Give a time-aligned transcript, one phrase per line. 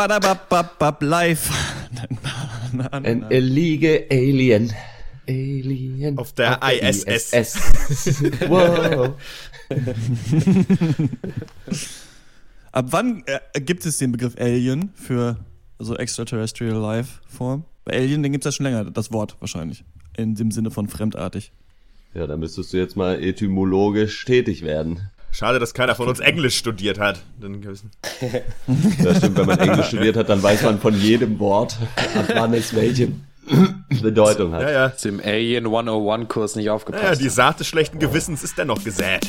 [0.00, 1.50] Badabababab live.
[2.90, 4.72] Ein illegal Alien.
[5.28, 6.16] Alien.
[6.16, 7.34] Auf der ISS.
[8.48, 9.12] wow.
[12.72, 15.36] Ab wann äh, gibt es den Begriff Alien für
[15.78, 17.64] so Extraterrestrial Life Form?
[17.84, 19.84] Bei Alien, den gibt es ja schon länger, das Wort wahrscheinlich.
[20.16, 21.52] In dem Sinne von fremdartig.
[22.14, 25.10] Ja, da müsstest du jetzt mal etymologisch tätig werden.
[25.32, 27.20] Schade, dass keiner von uns Englisch studiert hat.
[27.40, 27.62] Dann
[29.02, 31.76] Ja, stimmt, wenn man Englisch studiert hat, dann weiß man von jedem Wort,
[32.16, 33.12] ab wann es welche
[34.02, 34.62] Bedeutung hat.
[34.62, 34.88] ja, ja.
[35.00, 37.04] Du im Alien 101 Kurs nicht aufgepasst?
[37.04, 39.26] Ja, die Saat des schlechten Gewissens ist dennoch gesät.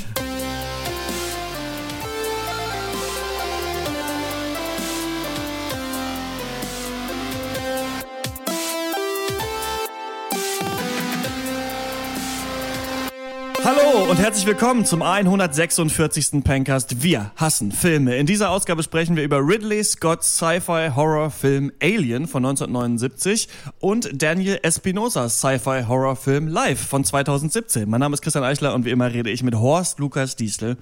[14.11, 16.43] Und herzlich willkommen zum 146.
[16.43, 17.01] Pencast.
[17.01, 18.17] Wir hassen Filme.
[18.17, 23.47] In dieser Ausgabe sprechen wir über Ridley Scott's Sci-Fi-Horror-Film Alien von 1979
[23.79, 27.89] und Daniel Espinosas Sci-Fi-Horror-Film Live von 2017.
[27.89, 30.75] Mein Name ist Christian Eichler und wie immer rede ich mit Horst Lukas Diesel,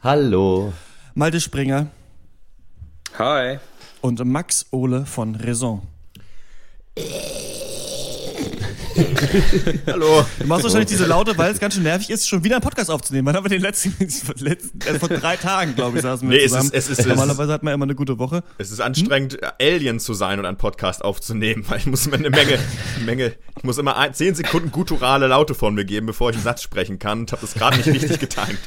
[0.00, 0.72] Hallo.
[1.14, 1.88] Malte Springer
[3.18, 3.58] Hi.
[4.00, 5.82] und Max Ole von Raison.
[9.86, 10.24] Hallo.
[10.38, 12.90] Du machst wahrscheinlich diese Laute, weil es ganz schön nervig ist, schon wieder einen Podcast
[12.90, 13.26] aufzunehmen.
[13.26, 13.94] Wann haben wir den letzten,
[14.38, 16.70] letzten äh, vor drei Tagen, glaube ich, saßen wir Nee, es zusammen.
[16.72, 18.42] es ist- es ist- Normalerweise hat man immer eine gute Woche.
[18.58, 22.30] Es ist anstrengend, Alien zu sein und einen Podcast aufzunehmen, weil ich muss immer eine
[22.30, 22.58] Menge,
[23.04, 26.62] Menge, ich muss immer zehn Sekunden gutturale Laute von mir geben, bevor ich einen Satz
[26.62, 28.58] sprechen kann und habe das gerade nicht richtig getimt.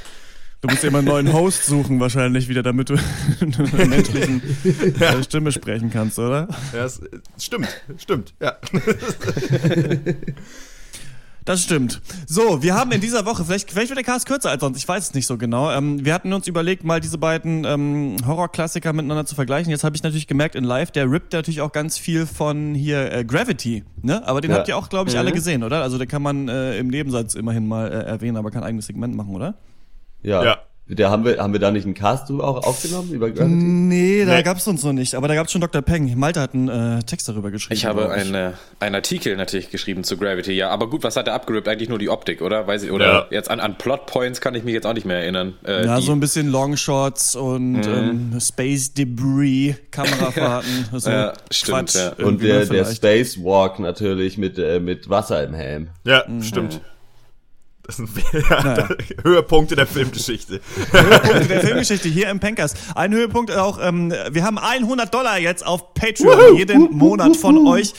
[0.61, 2.95] Du musst dir immer einen neuen Host suchen wahrscheinlich wieder, damit du
[3.39, 4.41] in einer menschlichen
[4.99, 6.49] äh, Stimme sprechen kannst, oder?
[6.73, 6.99] Ja, es,
[7.37, 8.57] es stimmt, stimmt, ja.
[11.45, 11.99] Das stimmt.
[12.27, 14.87] So, wir haben in dieser Woche, vielleicht, vielleicht wird der Cast kürzer als sonst, ich
[14.87, 15.71] weiß es nicht so genau.
[15.71, 19.71] Ähm, wir hatten uns überlegt, mal diese beiden ähm, Horrorklassiker miteinander zu vergleichen.
[19.71, 23.11] Jetzt habe ich natürlich gemerkt, in Live, der rippt natürlich auch ganz viel von hier
[23.11, 24.27] äh, Gravity, ne?
[24.27, 24.57] Aber den Ja.
[24.57, 25.81] habt ihr auch, glaube ich, alle gesehen, oder?
[25.81, 29.15] Also den kann man äh, im Nebensatz immerhin mal äh, erwähnen, aber kein eigenes Segment
[29.15, 29.55] machen, oder?
[30.23, 30.43] Ja.
[30.43, 30.57] Ja.
[30.91, 33.53] Der haben wir, haben wir da nicht einen Cast drüber auch aufgenommen über Gravity?
[33.53, 34.41] Nee, da Nee.
[34.41, 35.13] gab's uns noch nicht.
[35.13, 35.83] Aber da gab's schon Dr.
[35.83, 36.17] Peng.
[36.17, 37.75] Malte hat einen äh, Text darüber geschrieben.
[37.75, 40.71] Ich habe einen, äh, einen Artikel natürlich geschrieben zu Gravity, ja.
[40.71, 41.67] Aber gut, was hat er abgerippt?
[41.67, 42.65] Eigentlich nur die Optik, oder?
[42.65, 43.25] Weiß ich, oder Ja.
[43.29, 45.53] jetzt an, an Plotpoints kann ich mich jetzt auch nicht mehr erinnern.
[45.63, 51.93] Äh, Ja, die, so ein bisschen Longshots und ähm, Space Debris, Kamerafahrten, so Ja, stimmt,
[51.93, 52.13] ja.
[52.25, 52.85] Und der, der.
[52.85, 55.89] Spacewalk natürlich mit, äh, mit Wasser im Helm.
[56.03, 56.81] Ja, stimmt.
[57.89, 58.87] Das sind ja,
[59.23, 60.61] Höhepunkte der Filmgeschichte.
[60.91, 62.77] Höhepunkte der Filmgeschichte hier im Pencast.
[62.93, 67.93] Ein Höhepunkt auch, ähm, wir haben 100 Dollar jetzt auf Patreon jeden Monat von euch.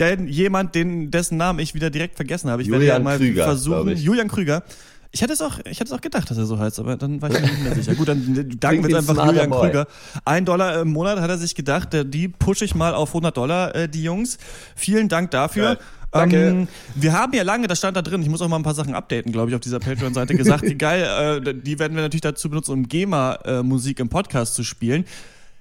[0.00, 3.18] Denn jemand, den, dessen Namen ich wieder direkt vergessen habe, ich werde ja Julian mal
[3.18, 3.96] Krüger, versuchen.
[3.96, 4.64] Julian Krüger.
[5.12, 7.22] Ich hätte es auch, ich hätte es auch gedacht, dass er so heißt, aber dann
[7.22, 7.94] war ich mir nicht mehr sicher.
[7.94, 9.50] Gut, dann danken wir jetzt ein einfach Julian.
[9.52, 9.86] Krüger.
[10.24, 13.76] Ein Dollar im Monat hat er sich gedacht, die pushe ich mal auf 100 Dollar,
[13.76, 14.38] äh, die Jungs.
[14.74, 15.76] Vielen Dank dafür.
[15.76, 15.78] Geil.
[16.10, 16.48] Danke.
[16.48, 18.74] Ähm, wir haben ja lange, das stand da drin, ich muss auch mal ein paar
[18.74, 22.22] Sachen updaten, glaube ich, auf dieser Patreon-Seite gesagt, die geil, äh, die werden wir natürlich
[22.22, 25.04] dazu benutzen, um GEMA-Musik im Podcast zu spielen.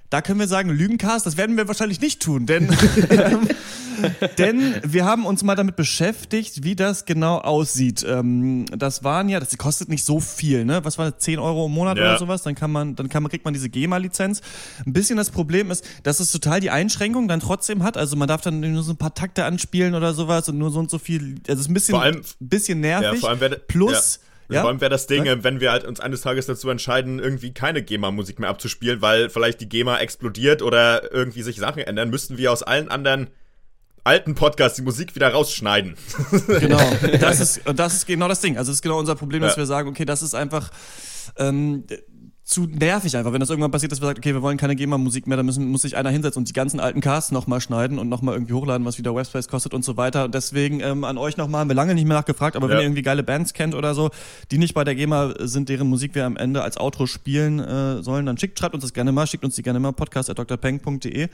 [0.09, 2.69] Da können wir sagen, Lügencast, das werden wir wahrscheinlich nicht tun, denn,
[4.37, 8.05] denn wir haben uns mal damit beschäftigt, wie das genau aussieht.
[8.07, 10.83] Ähm, das waren ja, das kostet nicht so viel, ne?
[10.83, 12.03] Was war das, 10 Euro im Monat Ja.
[12.03, 12.43] oder sowas?
[12.43, 14.41] Dann kann man, dann kann man, kriegt man diese GEMA-Lizenz.
[14.85, 17.97] Ein bisschen das Problem ist, dass es total die Einschränkung dann trotzdem hat.
[17.97, 20.79] Also man darf dann nur so ein paar Takte anspielen oder sowas und nur so
[20.79, 21.35] und so viel.
[21.47, 23.13] Also es ist ein bisschen, Vor allem- bisschen nervig.
[23.13, 24.21] Ja, vor allem wäre Plus, ja.
[24.49, 25.37] Ja, Vor allem wäre das Ding, Sag.
[25.39, 29.29] äh, wenn wir halt uns eines Tages dazu entscheiden, irgendwie keine GEMA-Musik mehr abzuspielen, weil
[29.29, 33.27] vielleicht die GEMA explodiert oder irgendwie sich Sachen ändern, müssten wir aus allen anderen
[34.03, 35.95] alten Podcasts die Musik wieder rausschneiden.
[36.59, 36.79] Genau,
[37.19, 38.57] das ist, das ist genau das Ding.
[38.57, 39.57] Also das ist genau unser Problem, dass Ja.
[39.63, 40.69] wir sagen, okay, das ist einfach
[41.37, 41.85] ähm,
[42.45, 43.33] zu nervig einfach.
[43.33, 45.67] Wenn das irgendwann passiert, dass wir sagen, okay, wir wollen keine GEMA-Musik mehr, dann müssen,
[45.67, 48.85] muss sich einer hinsetzen und die ganzen alten Casts nochmal schneiden und nochmal irgendwie hochladen,
[48.85, 50.25] was wieder Webspace kostet und so weiter.
[50.25, 52.81] Und deswegen ähm, an euch nochmal, haben wir lange nicht mehr nachgefragt, aber wenn Ja.
[52.81, 54.11] ihr irgendwie geile Bands kennt oder so,
[54.51, 58.03] die nicht bei der GEMA sind, deren Musik wir am Ende als Outro spielen äh,
[58.03, 61.29] sollen, dann schickt, schreibt uns das gerne mal, schickt uns die gerne mal, podcast.drpeng.de.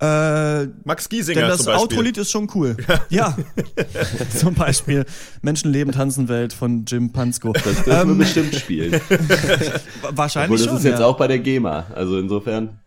[0.00, 1.66] Äh, Max Giesinger denn das.
[1.66, 2.76] Outro-Lied ist schon cool.
[3.08, 3.36] Ja.
[4.36, 5.04] Zum Beispiel
[5.42, 7.52] Menschenleben, Tanzenwelt von Jim Pansko.
[7.52, 8.92] Das dürfen wir bestimmt spielen.
[10.02, 10.76] Wa- Wahrscheinlich Obwohl, das schon.
[10.76, 11.06] ist jetzt ja.
[11.06, 11.86] auch bei der GEMA.
[11.94, 12.78] Also insofern,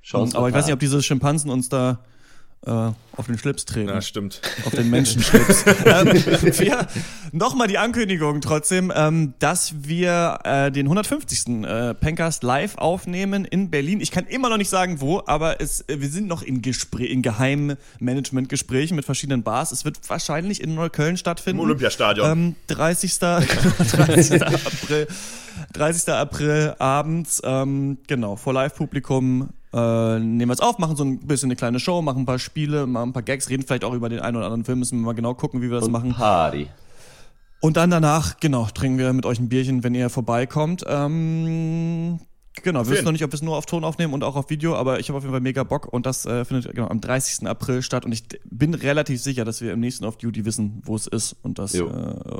[0.00, 2.00] schauen Aber ich weiß nicht, ob diese Schimpansen uns da
[2.66, 2.70] äh,
[3.16, 3.88] auf den Schlips treten.
[3.88, 4.40] Ja, stimmt.
[4.64, 5.64] auf den Menschenschlips.
[5.84, 6.12] ähm,
[6.58, 6.86] wir,
[7.36, 11.64] Nochmal die Ankündigung trotzdem, ähm, dass wir äh, den 150.
[11.64, 14.00] Äh, Pencast live aufnehmen in Berlin.
[14.00, 17.10] Ich kann immer noch nicht sagen, wo, aber es, äh, wir sind noch in, Gespräch,
[17.10, 19.72] in geheimen Management-Gesprächen mit verschiedenen Bars.
[19.72, 21.58] Es wird wahrscheinlich in Neukölln stattfinden.
[21.58, 22.30] Im Olympiastadion.
[22.30, 23.18] Ähm, 30.
[23.18, 24.42] 30.
[24.42, 25.08] April.
[25.72, 26.08] 30.
[26.14, 29.50] April abends, ähm, genau, vor Live-Publikum.
[29.74, 32.38] Äh, nehmen wir es auf, machen so ein bisschen eine kleine Show, machen ein paar
[32.38, 35.00] Spiele, machen ein paar Gags, reden vielleicht auch über den einen oder anderen Film, müssen
[35.00, 36.14] wir mal genau gucken, wie wir das Und machen.
[36.14, 36.68] Party.
[37.60, 40.84] Und dann danach, genau, trinken wir mit euch ein Bierchen, wenn ihr vorbeikommt.
[40.86, 42.20] Ähm,
[42.62, 44.48] genau, wir wissen noch nicht, ob wir es nur auf Ton aufnehmen und auch auf
[44.48, 47.00] Video, aber ich habe auf jeden Fall mega Bock und das äh, findet genau, am
[47.00, 47.48] 30.
[47.48, 50.94] April statt und ich bin relativ sicher, dass wir im nächsten Off Duty wissen, wo
[50.94, 51.82] es ist und das äh,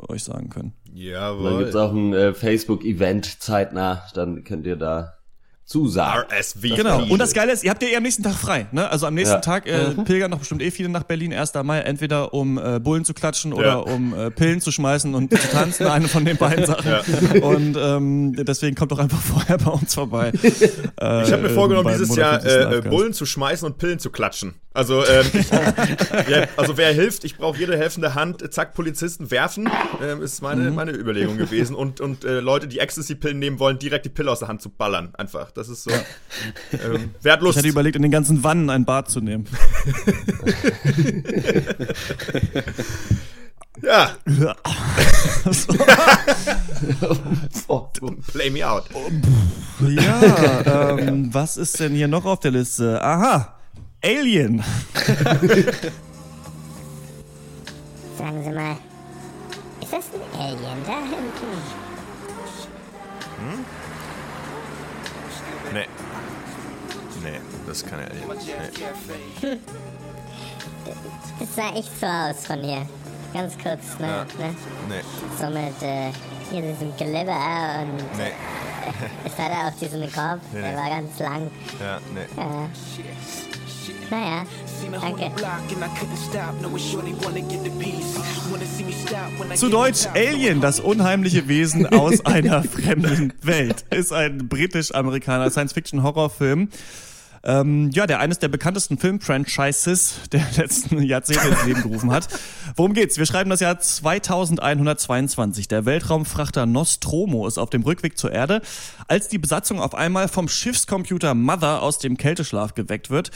[0.07, 0.71] euch sagen können.
[0.87, 1.57] Und dann Jawohl.
[1.57, 5.14] gibt's auch ein äh, Facebook-Event zeitnah, dann könnt ihr da
[5.65, 6.25] zusagen.
[6.31, 6.61] RSV.
[6.75, 7.03] Genau.
[7.05, 8.67] Und das Geile ist, ihr habt ja eh am nächsten Tag frei.
[8.71, 8.89] Ne?
[8.89, 9.41] Also am nächsten Ja.
[9.41, 11.53] Tag äh, pilgern doch bestimmt eh viele nach Berlin, 1.
[11.63, 13.75] Mai, entweder um äh, Bullen zu klatschen oder Ja.
[13.77, 16.93] um äh, Pillen zu schmeißen und zu tanzen, eine von den beiden Sachen.
[17.41, 20.31] Und ähm, deswegen kommt doch einfach vorher bei uns vorbei.
[20.41, 22.83] Ich habe mir vorgenommen, dieses Jahr 150.
[22.83, 22.89] äh, äh.
[22.89, 24.53] Bullen zu schmeißen und Pillen zu klatschen.
[24.73, 25.25] Also, ähm,
[26.27, 29.69] ja, also wer hilft, ich brauche jede helfende Hand, äh, zack, Polizisten werfen,
[30.03, 30.75] ähm, ist meine, Mhm.
[30.75, 31.75] meine Überlegung gewesen.
[31.77, 34.69] Und, und äh, Leute, die Ecstasy-Pillen nehmen wollen, direkt die Pille aus der Hand zu
[34.69, 35.13] ballern.
[35.15, 35.51] Einfach.
[35.55, 35.91] Das ist so.
[36.73, 39.47] Ähm, wer hat Ich hatte überlegt, in den ganzen Wannen ein Bad zu nehmen.
[43.83, 44.11] Ja,
[47.67, 47.87] Oh,
[48.31, 48.85] play me out.
[49.81, 53.03] ja, ähm, was ist denn hier noch auf der Liste?
[53.03, 53.53] Aha,
[54.03, 54.63] Alien.
[58.17, 58.77] Sagen Sie mal,
[59.81, 61.85] ist das ein Alien da hinten?
[65.75, 65.87] Nee.
[67.21, 68.25] Nee, das kann er nicht.
[69.41, 69.57] Nee.
[71.39, 72.85] Das sah echt so aus von hier.
[73.33, 74.25] Ganz kurz, ne?
[74.39, 74.55] ne?
[74.87, 75.01] Nee,
[75.37, 76.11] So mit äh,
[76.49, 78.31] hier diesem Glibber und nee,
[79.25, 80.77] es hatte auch diesen Kopf, Nee, der nee.
[80.77, 81.51] war ganz lang.
[81.81, 82.21] ja, nee.
[82.41, 82.67] Äh,
[84.09, 84.43] naja,
[84.91, 85.31] danke.
[89.55, 93.85] Zu Deutsch Alien, das unheimliche Wesen aus einer fremden Welt.
[93.89, 96.69] Ist ein britisch-amerikaner Science-Fiction-Horrorfilm.
[97.45, 102.27] Ähm, ja, der eines der bekanntesten Film-Franchises der letzten Jahrzehnte ins Leben gerufen hat.
[102.75, 103.19] Worum geht's?
[103.19, 105.67] Wir schreiben das Jahr 2122.
[105.67, 108.61] Der Weltraumfrachter Nostromo ist auf dem Rückweg zur Erde,
[109.07, 113.29] als die Besatzung auf einmal vom Schiffscomputer Mother aus dem Kälteschlaf geweckt wird.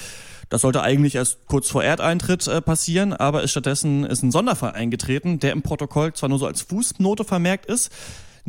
[0.49, 4.71] Das sollte eigentlich erst kurz vor Erdeintritt äh, passieren, aber ist stattdessen ist ein Sonderfall
[4.71, 7.91] eingetreten, der im Protokoll zwar nur so als Fußnote vermerkt ist,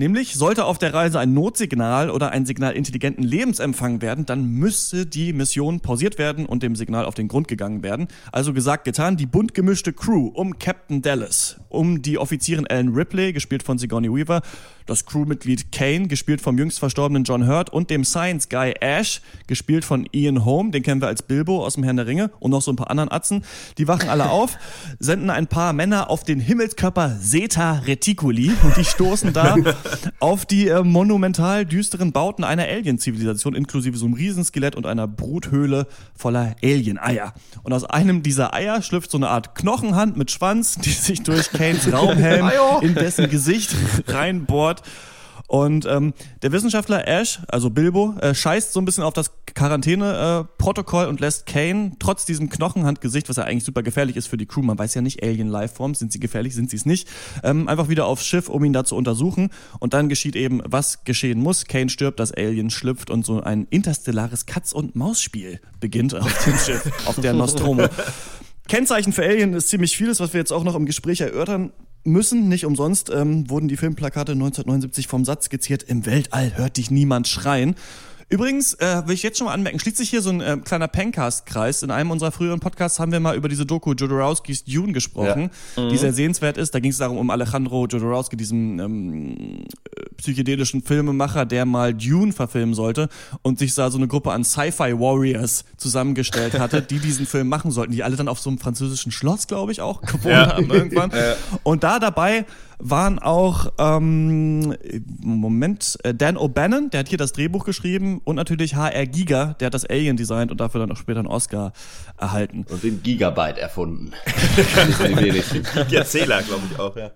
[0.01, 4.47] Nämlich, sollte auf der Reise ein Notsignal oder ein Signal intelligenten Lebens empfangen werden, dann
[4.47, 8.09] müsste die Mission pausiert werden und dem Signal auf den Grund gegangen werden.
[8.33, 13.35] Also gesagt, getan, die bunt gemischte Crew um Captain Dallas, um die Offizierin Ellen Ripley,
[13.35, 14.41] gespielt von Sigourney Weaver,
[14.91, 19.85] das Crewmitglied Kane, gespielt vom jüngst verstorbenen John Hurt und dem Science Guy Ash, gespielt
[19.85, 22.61] von Ian Holm, den kennen wir als Bilbo aus dem Herrn der Ringe und noch
[22.61, 23.45] so ein paar anderen Atzen.
[23.79, 24.59] Die wachen alle auf,
[24.99, 29.57] senden ein paar Männer auf den Himmelskörper Zeta Reticuli und die stoßen da
[30.19, 35.87] auf die äh, monumental düsteren Bauten einer Alien-Zivilisation, inklusive so einem Riesenskelett und einer Bruthöhle
[36.17, 37.33] voller Alien-Eier.
[37.63, 41.51] Und aus einem dieser Eier schlüpft so eine Art Knochenhand mit Schwanz, die sich durch
[41.53, 42.51] Kanes Raumhelm
[42.83, 43.75] in dessen Gesicht
[44.09, 44.80] reinbohrt.
[45.51, 51.07] Und ähm, der Wissenschaftler Ash, also Bilbo, äh, scheißt so ein bisschen auf das Quarantäne-Protokoll
[51.07, 54.63] und lässt Kane trotz diesem Knochenhandgesicht, was ja eigentlich super gefährlich ist für die Crew,
[54.63, 57.09] man weiß ja nicht, Alien-Lifeforms, sind sie gefährlich, sind sie es nicht,
[57.43, 59.51] ähm, einfach wieder aufs Schiff, um ihn da zu untersuchen.
[59.81, 61.65] Und dann geschieht eben, was geschehen muss.
[61.65, 67.21] Kane stirbt, das Alien schlüpft und so ein interstellares Katz-und-Maus-Spiel beginnt auf dem Schiff, auf
[67.21, 67.89] der Nostromo.
[68.69, 71.73] Kennzeichen für Alien ist ziemlich vieles, was wir jetzt auch noch im Gespräch erörtern
[72.05, 72.49] müssen.
[72.49, 77.29] Nicht umsonst ähm, wurden die Filmplakate 1979 vom Satz skizziert, im Weltall hört dich niemand
[77.29, 77.75] schreien.
[78.31, 80.87] Übrigens, äh, will ich jetzt schon mal anmerken, schließt sich hier so ein äh, kleiner
[80.87, 81.83] Pencast-Kreis.
[81.83, 85.97] In einem unserer früheren Podcasts haben wir mal über diese Doku Jodorowskis Dune gesprochen, die
[85.97, 86.73] sehr sehenswert ist.
[86.73, 89.65] Da ging es darum, um Alejandro Jodorowsky, diesen ähm,
[89.97, 93.09] äh, psychedelischen Filmemacher, der mal Dune verfilmen sollte
[93.43, 97.93] und sich da so eine Gruppe an Sci-Fi-Warriors zusammengestellt hatte, die diesen Film machen sollten,
[97.93, 100.57] die alle dann auf so einem französischen Schloss, glaube ich, auch gewohnt Ja.
[100.57, 101.11] haben irgendwann.
[101.65, 102.45] Und da dabei
[102.81, 104.75] waren auch, ähm,
[105.21, 109.67] Moment, äh, Dan O'Bannon, der hat hier das Drehbuch geschrieben und natürlich HR Giga, der
[109.67, 111.73] hat das Alien designt und dafür dann auch später einen Oscar
[112.19, 112.67] erhalten.
[112.69, 114.13] Und den Gigabyte erfunden.
[115.91, 117.11] Erzähler, glaube ich auch, ja.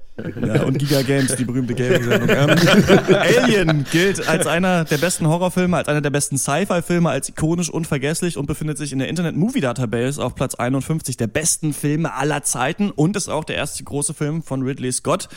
[0.46, 2.28] Ja, und Giga Games, die berühmte Gaming-Sendung.
[2.28, 7.68] Ähm, Alien gilt als einer der besten Horrorfilme, als einer der besten Sci-Fi-Filme, als ikonisch
[7.68, 12.14] unvergesslich und befindet sich in der Internet Movie Database auf Platz 51 der besten Filme
[12.14, 15.28] aller Zeiten und ist auch der erste große Film von Ridley Scott,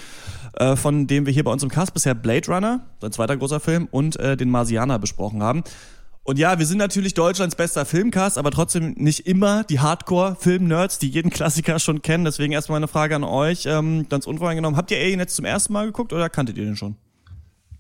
[0.60, 3.60] äh, von dem wir hier bei uns im Cast bisher Blade Runner, sein zweiter großer
[3.60, 5.64] Film, und äh, den Marsianer besprochen haben.
[6.24, 11.08] Und ja, wir sind natürlich Deutschlands bester Filmcast, aber trotzdem nicht immer die Hardcore-Film-Nerds, die
[11.08, 12.26] jeden Klassiker schon kennen.
[12.26, 14.76] Deswegen erstmal eine Frage an euch, ähm, ganz unvoreingenommen.
[14.76, 16.98] Habt ihr Alien jetzt zum ersten Mal geguckt oder kanntet ihr den schon?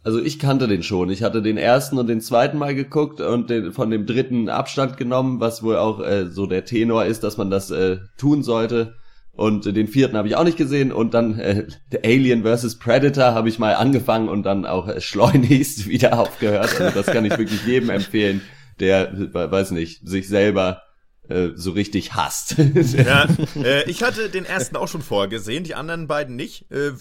[0.01, 1.09] Also ich kannte den schon.
[1.09, 4.95] Ich hatte den ersten und den zweiten Mal geguckt und den, von dem dritten Abstand
[4.95, 8.95] genommen, was wohl auch äh, so der Tenor ist, dass man das äh, tun sollte.
[9.37, 10.91] Und den vierten habe ich auch nicht gesehen.
[10.91, 11.67] Und dann äh,
[12.03, 12.79] Alien vs.
[12.79, 16.81] Predator habe ich mal angefangen und dann auch äh, schleunigst wieder aufgehört.
[16.81, 18.41] Also das kann ich wirklich jedem empfehlen,
[18.79, 20.81] der, weiß nicht, sich selber
[21.29, 22.55] äh, so richtig hasst.
[22.57, 23.27] ja,
[23.63, 26.71] äh, ich hatte den ersten auch schon vorher gesehen, die anderen beiden nicht.
[26.71, 26.91] Äh,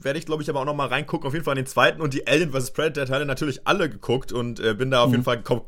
[0.00, 1.26] Werde ich, glaube ich, aber auch noch mal reingucken.
[1.26, 2.72] Auf jeden Fall den zweiten und die Alien vs.
[2.72, 5.24] Predator-Teile natürlich alle geguckt und äh, bin da auf jeden mhm.
[5.24, 5.62] Fall kom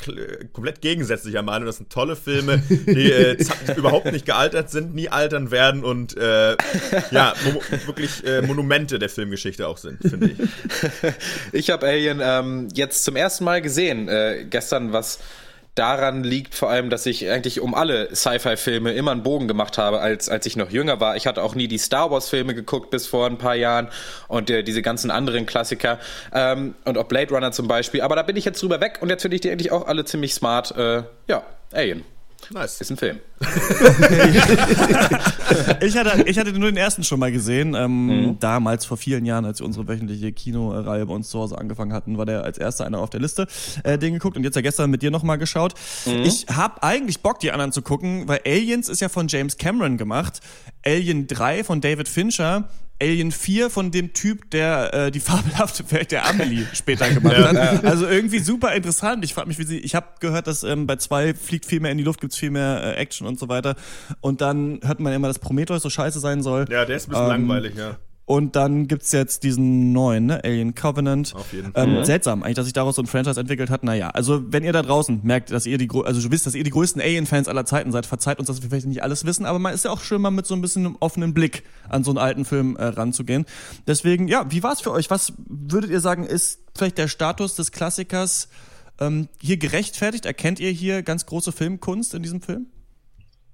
[0.53, 1.67] komplett gegensätzlicher Meinung.
[1.67, 3.37] Das sind tolle Filme, die äh,
[3.77, 6.57] überhaupt nicht gealtert sind, nie altern werden und äh,
[7.11, 7.35] ja,
[7.87, 10.39] wirklich äh, Monumente der Filmgeschichte auch sind, finde ich.
[11.53, 14.09] Ich habe Alien ähm, jetzt zum ersten Mal gesehen.
[14.09, 15.19] Äh, gestern was
[15.79, 20.01] daran liegt vor allem, dass ich eigentlich um alle Sci-Fi-Filme immer einen Bogen gemacht habe,
[20.01, 21.17] als, als ich noch jünger war.
[21.17, 23.89] Ich hatte auch nie die Star Wars-Filme geguckt bis vor ein paar Jahren
[24.27, 25.99] und äh, diese ganzen anderen Klassiker
[26.33, 28.01] ähm, und auch Blade Runner zum Beispiel.
[28.01, 30.05] Aber da bin ich jetzt drüber weg und jetzt finde ich die eigentlich auch alle
[30.05, 30.77] ziemlich smart.
[30.77, 32.05] Äh, ja, Alien.
[32.51, 32.81] Nice.
[32.81, 33.19] Ist ein Film.
[35.81, 37.75] ich, hatte, ich hatte nur den ersten schon mal gesehen.
[37.75, 38.39] Ähm, mhm.
[38.41, 42.17] Damals, vor vielen Jahren, als wir unsere wöchentliche Kinoreihe bei uns zu Hause angefangen hatten,
[42.19, 43.47] war der als erster einer auf der Liste.
[43.85, 45.75] Äh, den geguckt und jetzt ja gestern mit dir nochmal geschaut.
[46.07, 46.23] Mhm.
[46.23, 49.97] Ich habe eigentlich Bock, die anderen zu gucken, weil Aliens ist ja von James Cameron
[49.97, 50.41] gemacht.
[50.85, 52.69] Alien 3 von David Fincher
[53.01, 57.85] Alien 4 von dem Typ, der äh, die fabelhafte Welt der Amelie später gemacht hat.
[57.85, 59.25] Also irgendwie super interessant.
[59.25, 59.79] Ich frage mich, wie sie.
[59.79, 62.51] Ich habe gehört, dass ähm, bei zwei fliegt viel mehr in die Luft, gibt's viel
[62.51, 63.77] mehr äh, Action und so weiter.
[64.21, 66.67] Und dann hört man immer, dass Prometheus so scheiße sein soll.
[66.71, 67.97] Ja, der ist ein bisschen ähm, langweilig, ja.
[68.29, 70.45] Und dann gibt's jetzt diesen neuen, ne?
[70.45, 71.35] Alien Covenant.
[71.35, 71.89] Auf jeden Fall.
[71.89, 73.85] Ähm, seltsam eigentlich, dass sich daraus so ein Franchise entwickelt hat.
[73.85, 76.71] Naja, also wenn ihr da draußen merkt, dass ihr die, also wisst, dass ihr die
[76.71, 79.73] größten Alien-Fans aller Zeiten seid, verzeiht uns, dass wir vielleicht nicht alles wissen, aber man
[79.73, 82.19] ist ja auch schön, mal mit so ein bisschen einem offenen Blick an so einen
[82.19, 83.47] alten Film äh, ranzugehen.
[83.87, 85.09] Deswegen, ja, wie war's für euch?
[85.09, 88.51] Was würdet ihr sagen, ist vielleicht der Status des Klassikers
[89.01, 90.27] ähm, hier gerechtfertigt?
[90.27, 92.67] Erkennt ihr hier ganz große Filmkunst in diesem Film?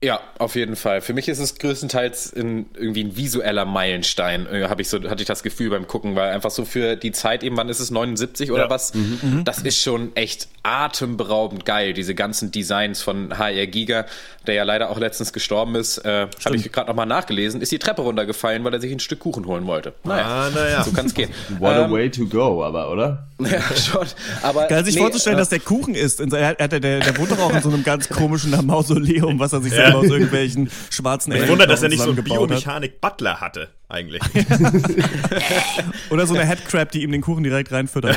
[0.04, 1.00] Ja, auf jeden Fall.
[1.00, 5.23] Für mich ist es größtenteils in, irgendwie ein visueller Meilenstein, äh, habe ich so, hatte
[5.23, 7.90] ich das Gefühl beim Gucken, weil einfach so für die Zeit eben, wann ist es
[7.90, 8.70] 79 oder ja.
[8.70, 8.92] was?
[8.92, 9.18] Mhm.
[9.23, 9.44] mhm.
[9.44, 11.94] Das ist schon echt atemberaubend geil.
[11.94, 14.04] Diese ganzen Designs von HR Giga,
[14.46, 17.78] der ja leider auch letztens gestorben ist, äh, habe ich gerade nochmal nachgelesen, ist die
[17.78, 19.94] Treppe runtergefallen, weil er sich ein Stück Kuchen holen wollte.
[20.04, 20.84] Naja, ah, naja.
[20.84, 21.30] so kann es gehen.
[21.58, 23.26] What ähm, a way to go, aber oder?
[23.41, 24.07] Ja, schon.
[24.43, 26.21] Aber Geil, sich nee, vorzustellen, äh, dass der Kuchen ist.
[26.21, 29.61] Er, er, der, der wohnt doch auch in so einem ganz komischen Mausoleum, was er
[29.61, 29.85] sich ja.
[29.85, 34.23] selber aus irgendwelchen schwarzen Ich wundere, dass er nicht so einen Biomechanik-Butler hatte, eigentlich.
[36.11, 38.17] Oder so eine Headcrab, die ihm den Kuchen direkt reinfüttert.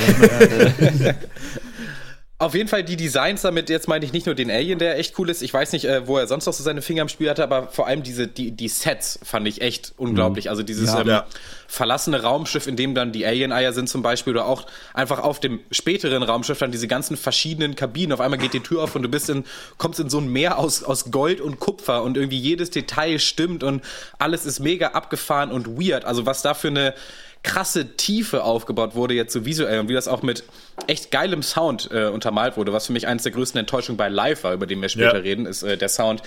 [2.40, 5.18] Auf jeden Fall die Designs damit, jetzt meine ich nicht nur den Alien, der echt
[5.18, 5.42] cool ist.
[5.42, 7.70] Ich weiß nicht, äh, wo er sonst noch so seine Finger im Spiel hatte, aber
[7.70, 10.46] vor allem diese, die, die Sets fand ich echt unglaublich.
[10.46, 10.52] Mhm.
[10.52, 11.26] Also dieses ja, ähm, ja.
[11.68, 15.62] verlassene Raumschiff, in dem dann die Alien-Eier sind zum Beispiel, oder auch einfach auf dem
[15.72, 18.14] späteren Raumschiff dann diese ganzen verschiedenen Kabinen.
[18.14, 19.44] Auf einmal geht die Tür auf und du bist in,
[19.80, 23.64] kommst in so ein Meer aus, aus Gold und Kupfer und irgendwie jedes Detail stimmt
[23.64, 23.84] und
[24.20, 26.06] alles ist mega abgefahren und weird.
[26.06, 26.94] Also was da für eine
[27.42, 30.44] krasse Tiefe aufgebaut wurde, jetzt so visuell und wie das auch mit
[30.86, 34.44] echt geilem Sound äh, untermalt wurde, was für mich eines der größten Enttäuschungen bei Live
[34.44, 35.22] war, über den wir später ja.
[35.22, 36.22] reden, ist äh, der Sound.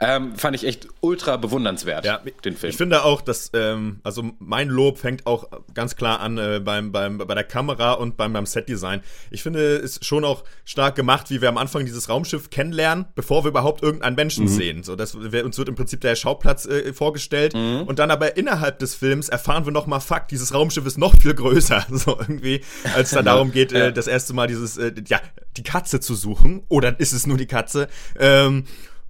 [0.00, 2.70] Ähm, fand ich echt ultra bewundernswert, ja, den Film.
[2.70, 6.90] Ich finde auch, dass, ähm, also mein Lob fängt auch ganz klar an äh, beim,
[6.90, 9.02] beim, bei der Kamera und beim, beim Setdesign.
[9.30, 13.44] Ich finde es schon auch stark gemacht, wie wir am Anfang dieses Raumschiff kennenlernen, bevor
[13.44, 14.48] wir überhaupt irgendeinen Menschen mhm.
[14.48, 14.82] sehen.
[14.82, 17.82] So, das, wir, uns wird im Prinzip der Schauplatz äh, vorgestellt mhm.
[17.86, 21.34] und dann aber innerhalb des Films erfahren wir nochmal, fuck, dieses Raumschiff ist noch viel
[21.34, 22.62] größer, so irgendwie,
[22.96, 25.20] als es dann darum geht, äh, das erste Mal dieses, äh, ja,
[25.56, 26.62] die Katze zu suchen.
[26.68, 27.88] Oder ist es nur die Katze?
[28.18, 28.64] Ähm,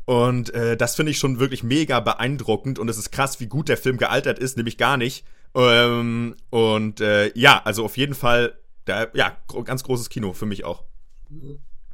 [0.04, 3.68] und äh, das finde ich schon wirklich mega beeindruckend und es ist krass, wie gut
[3.68, 5.24] der Film gealtert ist, nämlich gar nicht.
[5.54, 8.54] Ähm, und äh, ja, also auf jeden Fall,
[8.86, 10.84] der, ja, ganz großes Kino für mich auch.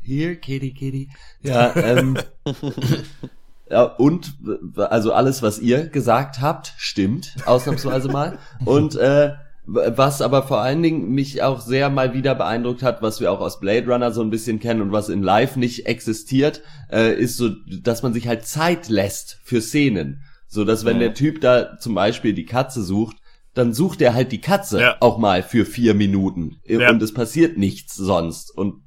[0.01, 1.11] Hier, Kitty, Kitty.
[1.43, 2.19] Ja, ähm,
[3.71, 4.35] ja, und
[4.77, 8.39] also alles, was ihr gesagt habt, stimmt, ausnahmsweise mal.
[8.65, 9.35] Und äh,
[9.71, 13.41] was aber vor allen Dingen mich auch sehr mal wieder beeindruckt hat, was wir auch
[13.41, 17.37] aus Blade Runner so ein bisschen kennen und was in Live nicht existiert, äh, ist
[17.37, 17.51] so,
[17.83, 20.23] dass man sich halt Zeit lässt für Szenen.
[20.47, 23.19] So dass wenn der Typ da zum Beispiel die Katze sucht,
[23.53, 24.97] dann sucht er halt die Katze ja.
[25.01, 26.61] auch mal für vier Minuten.
[26.65, 26.89] Ja.
[26.89, 28.57] Und es passiert nichts sonst.
[28.57, 28.83] Und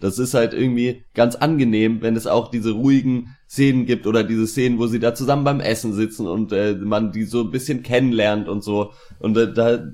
[0.00, 4.46] das ist halt irgendwie ganz angenehm, wenn es auch diese ruhigen Szenen gibt oder diese
[4.46, 7.82] Szenen, wo sie da zusammen beim Essen sitzen und äh, man die so ein bisschen
[7.82, 8.92] kennenlernt und so.
[9.18, 9.84] Und äh, da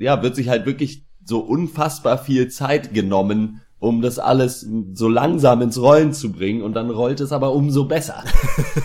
[0.00, 5.62] ja, wird sich halt wirklich so unfassbar viel Zeit genommen, um das alles so langsam
[5.62, 8.24] ins Rollen zu bringen und dann rollt es aber umso besser.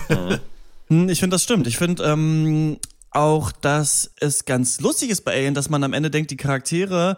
[0.88, 1.66] Hm, ich finde, das stimmt.
[1.66, 2.76] Ich finde ähm,
[3.10, 7.16] auch, dass es ganz lustig ist bei Alien, dass man am Ende denkt, die Charaktere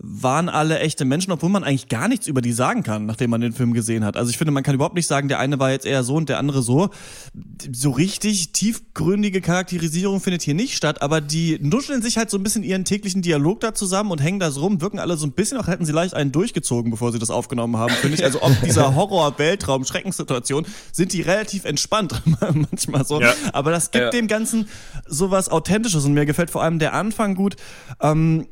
[0.00, 3.40] waren alle echte Menschen, obwohl man eigentlich gar nichts über die sagen kann, nachdem man
[3.40, 4.16] den Film gesehen hat.
[4.16, 6.28] Also ich finde, man kann überhaupt nicht sagen, der eine war jetzt eher so und
[6.28, 6.90] der andere so.
[7.72, 12.44] So richtig tiefgründige Charakterisierung findet hier nicht statt, aber die nuscheln sich halt so ein
[12.44, 15.32] bisschen ihren täglichen Dialog da zusammen und hängen da so rum, wirken alle so ein
[15.32, 18.24] bisschen, auch hätten sie leicht einen durchgezogen, bevor sie das aufgenommen haben, finde ich.
[18.24, 23.20] Also ob dieser Horror-Weltraum-Schreckenssituation sind die relativ entspannt manchmal so.
[23.20, 23.34] Ja.
[23.52, 24.10] Aber das gibt ja.
[24.10, 24.68] dem Ganzen
[25.06, 27.56] sowas Authentisches und mir gefällt vor allem der Anfang gut.
[28.00, 28.46] Ähm,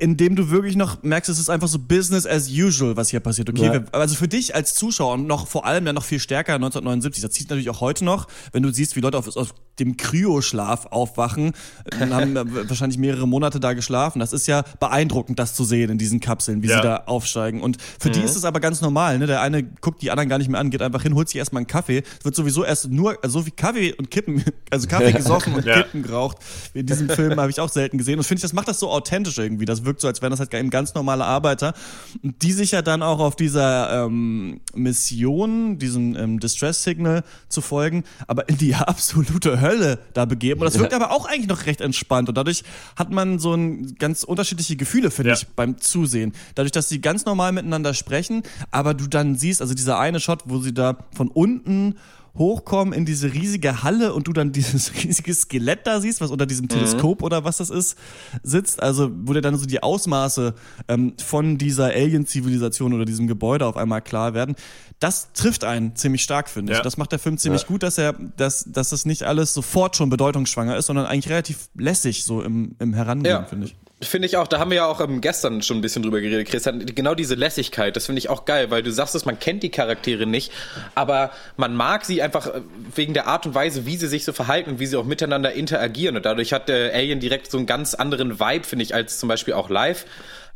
[0.00, 3.20] in dem du wirklich noch merkst, es ist einfach so Business as usual, was hier
[3.20, 3.50] passiert.
[3.50, 3.84] Okay, ja.
[3.92, 7.32] also für dich als Zuschauer und noch vor allem ja noch viel stärker 1979, das
[7.32, 11.52] zieht natürlich auch heute noch, wenn du siehst, wie Leute auf, auf dem Kryoschlaf aufwachen,
[11.98, 12.34] haben
[12.68, 14.20] wahrscheinlich mehrere Monate da geschlafen.
[14.20, 16.76] Das ist ja beeindruckend, das zu sehen in diesen Kapseln, wie ja.
[16.76, 17.60] sie da aufsteigen.
[17.60, 18.12] Und für mhm.
[18.12, 19.18] die ist es aber ganz normal.
[19.18, 19.26] Ne?
[19.26, 21.60] Der eine guckt die anderen gar nicht mehr an, geht einfach hin, holt sich erstmal
[21.60, 22.02] einen Kaffee.
[22.18, 25.64] Es wird sowieso erst nur also so viel Kaffee und Kippen, also Kaffee gesoffen und
[25.64, 25.82] ja.
[25.82, 26.38] Kippen geraucht.
[26.74, 28.18] In diesem Film habe ich auch selten gesehen.
[28.18, 29.64] Und finde ich, das macht das so authentisch irgendwie.
[29.64, 31.74] Das wirkt so, als wären das halt eben ganz normale Arbeiter,
[32.22, 38.04] die sich ja dann auch auf dieser ähm, Mission, diesem ähm, Distress Signal zu folgen,
[38.26, 39.69] aber in die absolute Hölle
[40.12, 40.60] da begeben.
[40.60, 42.28] Und das wirkt aber auch eigentlich noch recht entspannt.
[42.28, 42.62] Und dadurch
[42.96, 45.36] hat man so ein ganz unterschiedliche Gefühle, finde ja.
[45.36, 46.32] ich, beim Zusehen.
[46.54, 50.42] Dadurch, dass sie ganz normal miteinander sprechen, aber du dann siehst, also dieser eine Shot,
[50.46, 51.96] wo sie da von unten
[52.36, 56.46] hochkommen in diese riesige Halle und du dann dieses riesige Skelett da siehst, was unter
[56.46, 56.70] diesem mhm.
[56.70, 57.24] Teleskop mhm.
[57.24, 57.96] oder was das ist,
[58.42, 58.82] sitzt.
[58.82, 60.54] Also wo dir dann so die Ausmaße
[60.88, 64.54] ähm, von dieser Alien-Zivilisation oder diesem Gebäude auf einmal klar werden.
[64.98, 66.78] Das trifft einen ziemlich stark, finde ich.
[66.78, 66.84] Ja.
[66.84, 67.68] Das macht der Film ziemlich ja.
[67.68, 71.70] gut, dass er, dass, dass das nicht alles sofort schon bedeutungsschwanger ist, sondern eigentlich relativ
[71.74, 73.44] lässig so im, im Herangehen, ja.
[73.44, 73.76] finde ich.
[74.02, 76.48] Finde ich auch, da haben wir ja auch ähm, gestern schon ein bisschen drüber geredet,
[76.48, 76.86] Christian.
[76.86, 79.68] Genau diese Lässigkeit, das finde ich auch geil, weil du sagst es, man kennt die
[79.68, 80.52] Charaktere nicht,
[80.94, 82.62] aber man mag sie einfach äh,
[82.94, 85.52] wegen der Art und Weise, wie sie sich so verhalten und wie sie auch miteinander
[85.52, 86.16] interagieren.
[86.16, 89.28] Und dadurch hat der Alien direkt so einen ganz anderen Vibe, finde ich, als zum
[89.28, 90.06] Beispiel auch live.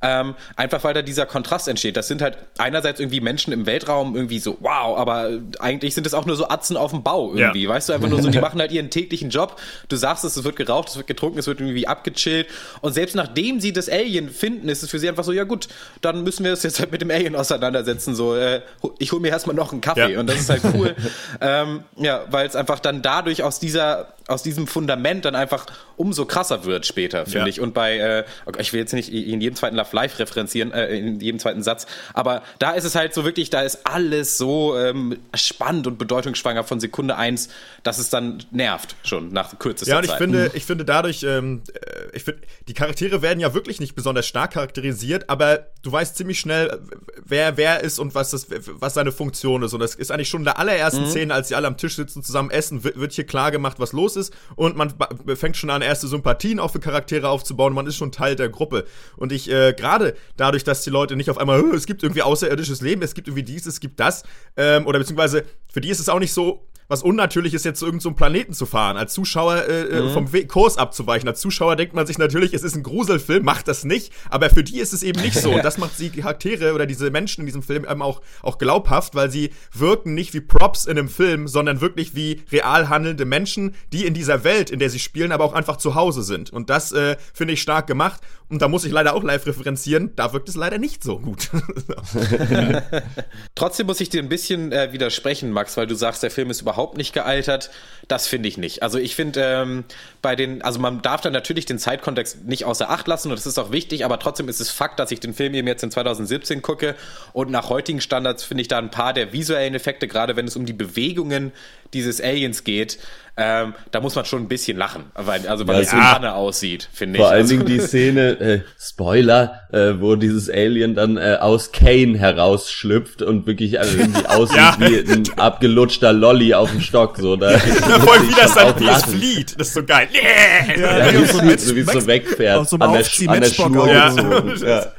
[0.05, 1.97] Ähm, einfach weil da dieser Kontrast entsteht.
[1.97, 5.31] Das sind halt einerseits irgendwie Menschen im Weltraum irgendwie so, wow, aber
[5.61, 7.63] eigentlich sind es auch nur so Atzen auf dem Bau irgendwie.
[7.63, 7.71] Ja.
[7.71, 9.59] Weißt du, einfach nur so, die machen halt ihren täglichen Job.
[9.89, 12.49] Du sagst es, es wird geraucht, es wird getrunken, es wird irgendwie abgechillt.
[12.83, 15.69] Und selbst nachdem sie das Alien finden, ist es für sie einfach so, ja gut,
[16.03, 18.15] dann müssen wir es jetzt halt mit dem Alien auseinandersetzen.
[18.15, 18.61] So, äh,
[18.99, 20.13] ich hole mir erstmal noch einen Kaffee.
[20.13, 20.21] Ja.
[20.21, 20.95] Und das ist halt cool.
[21.41, 26.25] ähm, ja, weil es einfach dann dadurch aus dieser aus diesem Fundament dann einfach umso
[26.25, 27.47] krasser wird später, finde ja.
[27.47, 27.61] ich.
[27.61, 28.25] Und bei, äh,
[28.59, 31.87] ich will jetzt nicht in jedem zweiten Love Live referenzieren, äh, in jedem zweiten Satz,
[32.15, 36.65] aber da ist es halt so wirklich, da ist alles so ähm, spannend und bedeutungsschwanger
[36.65, 37.49] von Sekunde eins,
[37.83, 39.93] dass es dann nervt schon nach kürzester Zeit.
[39.93, 40.19] Ja, und ich Zeit.
[40.19, 44.27] finde, ich finde dadurch, ähm, äh, ich finde, die Charaktere werden ja wirklich nicht besonders
[44.27, 46.81] stark charakterisiert, aber du weißt ziemlich schnell,
[47.25, 49.73] wer wer ist und was das, was seine Funktion ist.
[49.75, 51.11] Und das ist eigentlich schon in der allerersten mhm.
[51.11, 53.93] Szene, als sie alle am Tisch sitzen, zusammen essen, wird, wird hier klar gemacht, was
[53.93, 54.35] los ist.
[54.57, 54.93] Und man
[55.37, 57.73] fängt schon an, erste Sympathien auch für Charaktere aufzubauen.
[57.75, 58.85] Man ist schon Teil der Gruppe.
[59.17, 62.81] Und ich, äh, gerade dadurch, dass die Leute nicht auf einmal, es gibt irgendwie außerirdisches
[62.81, 64.25] Leben, es gibt irgendwie dies, es gibt das,
[64.57, 67.87] ähm, oder beziehungsweise für die ist es auch nicht so was unnatürlich ist, jetzt zu
[67.87, 70.11] irgendeinem so Planeten zu fahren, als Zuschauer äh, äh, mhm.
[70.13, 71.29] vom We Kurs abzuweichen.
[71.29, 74.63] Als Zuschauer denkt man sich natürlich, es ist ein Gruselfilm, macht das nicht, aber für
[74.63, 75.51] die ist es eben nicht so.
[75.55, 79.15] Und das macht die Charaktere oder diese Menschen in diesem Film eben auch, auch glaubhaft,
[79.15, 83.75] weil sie wirken nicht wie Props in einem Film, sondern wirklich wie real handelnde Menschen,
[83.93, 86.53] die in dieser Welt, in der sie spielen, aber auch einfach zu Hause sind.
[86.53, 88.21] Und das äh, finde ich stark gemacht.
[88.51, 91.49] Und da muss ich leider auch live referenzieren, da wirkt es leider nicht so gut.
[93.55, 96.61] Trotzdem muss ich dir ein bisschen äh, widersprechen, Max, weil du sagst, der Film ist
[96.61, 97.71] überhaupt überhaupt nicht gealtert.
[98.09, 98.83] Das finde ich nicht.
[98.83, 99.85] Also ich finde ähm,
[100.21, 103.47] bei den, also man darf da natürlich den Zeitkontext nicht außer Acht lassen und das
[103.47, 105.91] ist auch wichtig, aber trotzdem ist es Fakt, dass ich den Film eben jetzt in
[105.91, 106.97] 2017 gucke
[107.33, 110.57] und nach heutigen Standards finde ich da ein paar der visuellen Effekte, gerade wenn es
[110.57, 111.53] um die Bewegungen
[111.95, 112.99] dieses Aliens geht,
[113.37, 116.35] ähm, da muss man schon ein bisschen lachen, weil, also weil ja, es so Panne
[116.35, 117.21] aussieht, finde ich.
[117.21, 121.73] Vor allen also, Dingen die Szene, äh, Spoiler, äh, wo dieses Alien dann äh, aus
[121.73, 124.77] Kane herausschlüpft und wirklich also irgendwie aussieht ja.
[124.79, 127.17] wie ein abgelutschter Lolly auf dem Stock.
[127.17, 129.59] So, da Voll wie das dann wie es flieht.
[129.59, 130.07] Das ist so geil.
[130.15, 130.79] Yeah.
[130.79, 132.69] Ja, ja, wie, so, so wie es so wegfährt.
[132.69, 133.89] So an, der, an der Schnur.
[133.89, 134.93] Ja.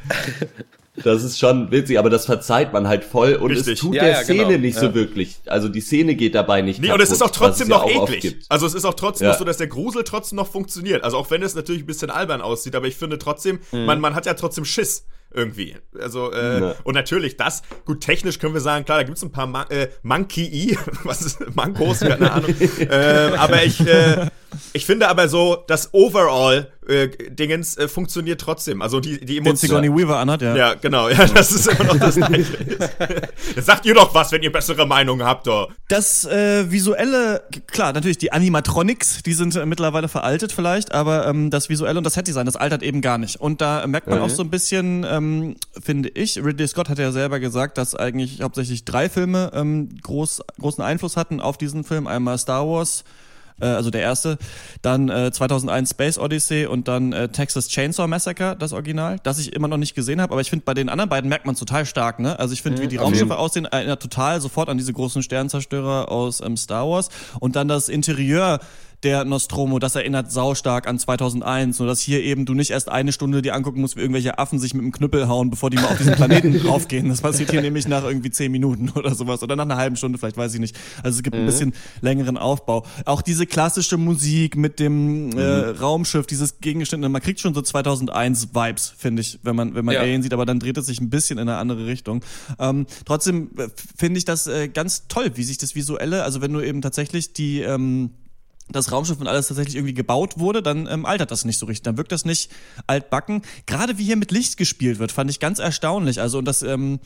[1.04, 3.74] Das ist schon witzig, aber das verzeiht man halt voll und Richtig.
[3.74, 4.60] es tut ja, der ja, Szene genau.
[4.60, 5.38] nicht so wirklich.
[5.46, 8.04] Also die Szene geht dabei nicht Nee, kaputt, und es ist auch trotzdem noch ja
[8.04, 8.46] eklig.
[8.50, 11.04] Also es ist auch trotzdem noch so, dass der Grusel trotzdem noch funktioniert.
[11.04, 13.86] Also auch wenn es natürlich ein bisschen albern aussieht, aber ich finde trotzdem, mhm.
[13.86, 15.76] man, man hat ja trotzdem Schiss irgendwie.
[16.00, 16.76] Also, äh, ne.
[16.86, 19.90] und natürlich das, gut, technisch können wir sagen, klar, da gibt's ein paar Mon äh,
[20.02, 22.56] Monkey-E, was ist Mankos, keine Ahnung.
[22.80, 24.28] äh, aber ich, äh,
[24.74, 28.82] Ich finde aber so, das Overall-Dingens äh, äh, funktioniert trotzdem.
[28.82, 29.44] Also die, die Emotionen.
[29.44, 30.56] Den Sigourney Weaver anhat, ja.
[30.56, 31.10] Ja, genau.
[31.10, 32.58] Ja, das ist immer noch das Gleiche.
[33.62, 35.72] sagt ihr doch was, wenn ihr bessere Meinungen habt, doch.
[35.88, 41.50] Das äh, visuelle, klar, natürlich die Animatronics, die sind äh, mittlerweile veraltet vielleicht, aber ähm,
[41.50, 43.40] das visuelle und das Set-Design, das altert eben gar nicht.
[43.40, 44.32] Und da merkt man okay.
[44.32, 48.42] auch so ein bisschen, ähm, finde ich, Ridley Scott hat ja selber gesagt, dass eigentlich
[48.42, 52.08] hauptsächlich drei Filme ähm, groß, großen Einfluss hatten auf diesen Film.
[52.08, 53.04] Einmal Star Wars,
[53.60, 54.38] äh, also der erste.
[54.82, 59.54] Dann äh, 2001 Space Odyssey und dann äh, Texas Chainsaw Massacre, das Original, das ich
[59.54, 60.34] immer noch nicht gesehen habe.
[60.34, 62.20] Aber ich finde, bei den anderen beiden merkt man total stark.
[62.20, 62.38] Ne?
[62.40, 66.12] Also ich finde, mhm, wie die Raumschiffe aussehen, erinnert total sofort an diese großen Sternzerstörer
[66.12, 67.10] aus ähm, Star Wars.
[67.40, 68.60] Und dann das Interieur
[69.06, 73.12] der Nostromo, das erinnert saustark an 2001, nur dass hier eben du nicht erst eine
[73.12, 75.86] Stunde dir angucken musst, wie irgendwelche Affen sich mit dem Knüppel hauen, bevor die mal
[75.86, 77.08] auf diesen Planeten draufgehen.
[77.08, 80.18] Das passiert hier nämlich nach irgendwie zehn Minuten oder sowas oder nach einer halben Stunde,
[80.18, 80.76] vielleicht weiß ich nicht.
[81.04, 81.44] Also es gibt mhm.
[81.44, 82.86] ein bisschen längeren Aufbau.
[83.06, 85.40] Auch diese klassische Musik mit dem äh, mhm.
[85.40, 89.86] äh, Raumschiff, dieses Gegenstände, man kriegt schon so 2001 Vibes, finde ich, wenn man wenn
[89.86, 90.02] man ja.
[90.02, 92.24] Alien sieht, aber dann dreht es sich ein bisschen in eine andere Richtung.
[92.58, 96.52] Ähm, trotzdem äh, finde ich das äh, ganz toll, wie sich das visuelle, also wenn
[96.54, 98.10] du eben tatsächlich die ähm,
[98.70, 101.84] das Raumschiff und alles tatsächlich irgendwie gebaut wurde, dann ähm, altert das nicht so richtig.
[101.84, 102.52] Dann wirkt das nicht
[102.88, 103.42] altbacken.
[103.66, 106.20] Gerade wie hier mit Licht gespielt wird, fand ich ganz erstaunlich.
[106.20, 107.00] Also und das ähm,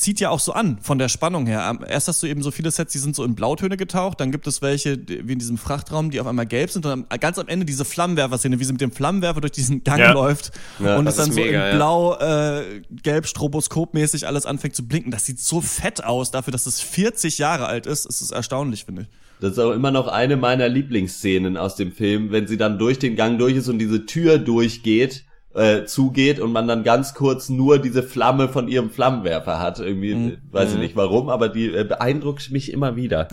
[0.00, 1.78] zieht ja auch so an von der Spannung her.
[1.86, 4.46] Erst hast du eben so viele Sets, die sind so in Blautöne getaucht, dann gibt
[4.46, 7.48] es welche, wie in diesem Frachtraum, die auf einmal gelb sind und dann ganz am
[7.48, 10.12] Ende diese Flammenwerfer-Szene, wie sie mit dem Flammenwerfer durch diesen Gang ja.
[10.12, 14.86] läuft ja, und es dann so mega, in blau, äh, gelb, stroboskopmäßig alles anfängt zu
[14.86, 15.10] blinken.
[15.10, 18.06] Das sieht so fett aus dafür, dass es 40 Jahre alt ist.
[18.06, 19.08] Es ist erstaunlich, finde ich.
[19.40, 22.98] Das ist auch immer noch eine meiner Lieblingsszenen aus dem Film, wenn sie dann durch
[22.98, 25.24] den Gang durch ist und diese Tür durchgeht,
[25.54, 29.80] äh, zugeht und man dann ganz kurz nur diese Flamme von ihrem Flammenwerfer hat.
[29.80, 30.38] Irgendwie, mhm.
[30.52, 30.82] weiß ich mhm.
[30.82, 33.28] nicht warum, aber die äh, beeindruckt mich immer wieder.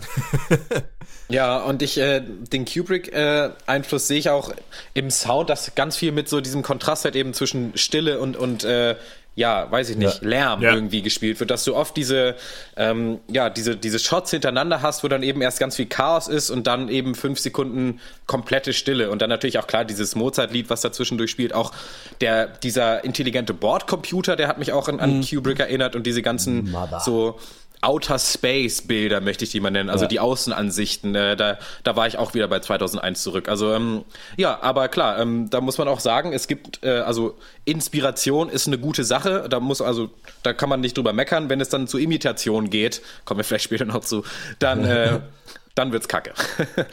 [1.28, 4.52] ja, und ich, äh, den Kubrick-Einfluss äh, sehe ich auch
[4.94, 8.64] im Sound, dass ganz viel mit so diesem Kontrast halt eben zwischen Stille und, und
[8.64, 8.96] äh,
[9.38, 10.28] ja, weiß ich nicht, ja.
[10.28, 10.74] Lärm ja.
[10.74, 12.34] irgendwie gespielt wird, dass du oft diese,
[12.76, 16.50] ähm, ja, diese, diese Shots hintereinander hast, wo dann eben erst ganz viel Chaos ist
[16.50, 20.80] und dann eben fünf Sekunden komplette Stille und dann natürlich auch klar dieses Mozart-Lied, was
[20.80, 21.72] dazwischendurch spielt, auch
[22.20, 25.24] der, dieser intelligente Bordcomputer, der hat mich auch an, an mhm.
[25.24, 26.98] Kubrick erinnert und diese ganzen Mother.
[26.98, 27.38] so
[27.80, 30.08] Outer Space Bilder möchte ich die mal nennen, also ja.
[30.08, 31.14] die Außenansichten.
[31.14, 33.48] Äh, da, da war ich auch wieder bei 2001 zurück.
[33.48, 34.04] Also ähm,
[34.36, 38.66] ja, aber klar, ähm, da muss man auch sagen, es gibt äh, also Inspiration ist
[38.66, 39.46] eine gute Sache.
[39.48, 40.10] Da muss also
[40.42, 41.48] da kann man nicht drüber meckern.
[41.48, 44.24] Wenn es dann zu Imitation geht, kommen wir vielleicht später noch zu,
[44.58, 45.20] dann äh,
[45.76, 46.32] dann wird's kacke.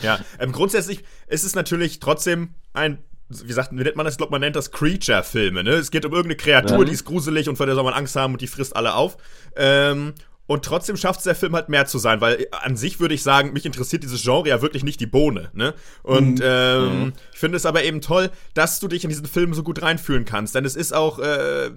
[0.01, 4.13] ja, ähm, grundsätzlich ist es natürlich trotzdem ein wie sagt, wie nennt man das?
[4.13, 5.71] Ich glaube, man nennt das Creature-Filme, ne?
[5.71, 6.83] Es geht um irgendeine Kreatur, ja.
[6.83, 9.17] die ist gruselig und vor der soll man Angst haben und die frisst alle auf.
[9.55, 10.13] Ähm,
[10.47, 13.23] und trotzdem schafft es der Film halt mehr zu sein, weil an sich würde ich
[13.23, 15.49] sagen, mich interessiert dieses Genre ja wirklich nicht die Bohne.
[15.53, 15.73] Ne?
[16.03, 16.45] Und mhm.
[16.45, 17.13] ähm, mhm.
[17.33, 20.25] ich finde es aber eben toll, dass du dich in diesen Film so gut reinfühlen
[20.25, 20.53] kannst.
[20.53, 21.71] Denn es ist auch, äh,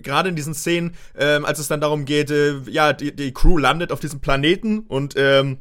[0.00, 3.58] gerade in diesen Szenen, äh, als es dann darum geht, äh, ja, die, die Crew
[3.58, 5.58] landet auf diesem Planeten und ähm,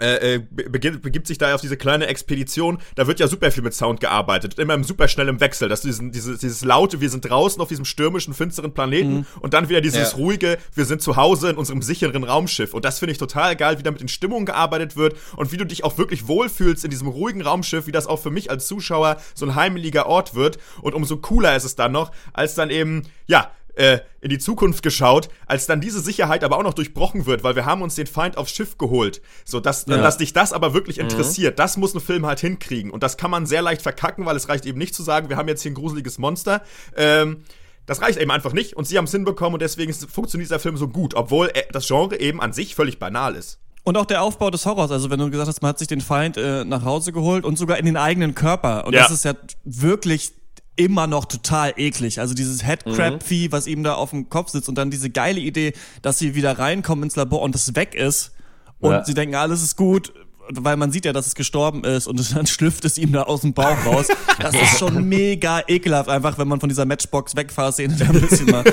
[0.00, 2.78] äh, äh begibt, begibt sich da auf diese kleine Expedition.
[2.94, 5.68] Da wird ja super viel mit Sound gearbeitet, immer im super schnellen Wechsel.
[5.68, 9.26] Dass diesen, dieses, dieses laute, wir sind draußen auf diesem stürmischen, finsteren Planeten mhm.
[9.40, 10.18] und dann wieder dieses ja.
[10.18, 12.74] ruhige, wir sind zu Hause in unserem sicheren Raumschiff.
[12.74, 15.56] Und das finde ich total geil, wie da mit den Stimmungen gearbeitet wird und wie
[15.56, 18.66] du dich auch wirklich wohlfühlst in diesem ruhigen Raumschiff, wie das auch für mich als
[18.66, 20.58] Zuschauer so ein heimeliger Ort wird.
[20.82, 24.82] Und umso cooler ist es dann noch, als dann eben, ja, äh, in die Zukunft
[24.82, 28.06] geschaut, als dann diese Sicherheit aber auch noch durchbrochen wird, weil wir haben uns den
[28.06, 29.22] Feind aufs Schiff geholt.
[29.44, 29.96] So, dass, ja.
[29.98, 31.04] dass dich das aber wirklich mhm.
[31.04, 31.56] interessiert, mhm.
[31.56, 32.90] das muss ein Film halt hinkriegen.
[32.90, 35.36] Und das kann man sehr leicht verkacken, weil es reicht eben nicht zu sagen, wir
[35.36, 36.62] haben jetzt hier ein gruseliges Monster.
[36.96, 37.44] Ähm,
[37.86, 40.76] das reicht eben einfach nicht und sie haben es hinbekommen und deswegen funktioniert dieser Film
[40.76, 43.60] so gut, obwohl das Genre eben an sich völlig banal ist.
[43.82, 46.02] Und auch der Aufbau des Horrors, also wenn du gesagt hast, man hat sich den
[46.02, 48.86] Feind äh, nach Hause geholt und sogar in den eigenen Körper.
[48.86, 49.00] Und ja.
[49.00, 49.32] das ist ja
[49.64, 50.32] wirklich
[50.78, 52.20] immer noch total eklig.
[52.20, 55.72] Also dieses Headcrab-Vieh, was ihm da auf dem Kopf sitzt und dann diese geile Idee,
[56.02, 58.32] dass sie wieder reinkommen ins Labor und es weg ist
[58.78, 59.04] und ja.
[59.04, 60.12] sie denken, alles ist gut,
[60.52, 63.42] weil man sieht ja, dass es gestorben ist und dann schlüpft es ihm da aus
[63.42, 64.08] dem Bauch raus.
[64.38, 68.46] Das ist schon mega ekelhaft, einfach wenn man von dieser Matchbox wegfahrszene da ein bisschen
[68.46, 68.64] mal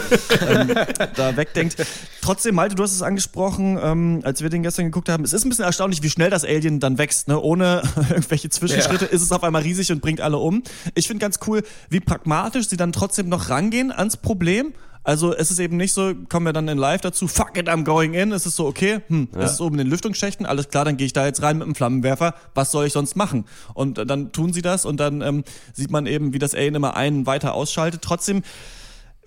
[0.47, 0.73] ähm,
[1.15, 1.77] da wegdenkt.
[2.21, 5.23] Trotzdem, Malte, du hast es angesprochen, ähm, als wir den gestern geguckt haben.
[5.23, 7.27] Es ist ein bisschen erstaunlich, wie schnell das Alien dann wächst.
[7.27, 7.39] Ne?
[7.39, 9.11] Ohne irgendwelche Zwischenschritte ja.
[9.11, 10.63] ist es auf einmal riesig und bringt alle um.
[10.93, 14.73] Ich finde ganz cool, wie pragmatisch sie dann trotzdem noch rangehen ans Problem
[15.05, 17.83] also es ist eben nicht so, kommen wir dann in Live dazu, fuck it, I'm
[17.83, 18.31] going in.
[18.31, 19.41] Es ist so, okay, hm, ja.
[19.41, 21.67] es ist oben in den Lüftungsschächten, alles klar, dann gehe ich da jetzt rein mit
[21.67, 22.33] dem Flammenwerfer.
[22.55, 23.45] Was soll ich sonst machen?
[23.75, 26.97] Und dann tun sie das und dann ähm, sieht man eben, wie das Alien immer
[26.97, 28.01] einen weiter ausschaltet.
[28.01, 28.41] Trotzdem,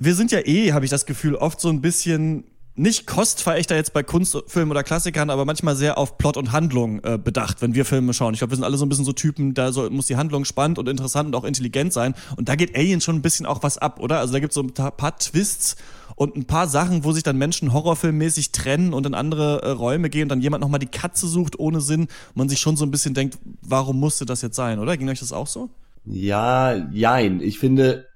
[0.01, 2.45] wir sind ja eh, habe ich das Gefühl, oft so ein bisschen
[2.79, 7.19] nicht Kostverächter jetzt bei Kunstfilmen oder Klassikern, aber manchmal sehr auf Plot und Handlung äh,
[7.23, 8.35] bedacht, wenn wir Filme schauen.
[8.35, 10.45] Ich glaube, wir sind alle so ein bisschen so Typen, da so, muss die Handlung
[10.45, 12.15] spannend und interessant und auch intelligent sein.
[12.37, 14.21] Und da geht Alien schon ein bisschen auch was ab, oder?
[14.21, 15.77] Also da gibt es so ein paar Twists
[16.15, 20.09] und ein paar Sachen, wo sich dann Menschen horrorfilmmäßig trennen und in andere äh, Räume
[20.09, 22.03] gehen und dann jemand nochmal die Katze sucht ohne Sinn.
[22.03, 24.97] Und man sich schon so ein bisschen denkt, warum musste das jetzt sein, oder?
[24.97, 25.69] Ging euch das auch so?
[26.05, 27.41] Ja, jein.
[27.41, 28.07] Ich finde,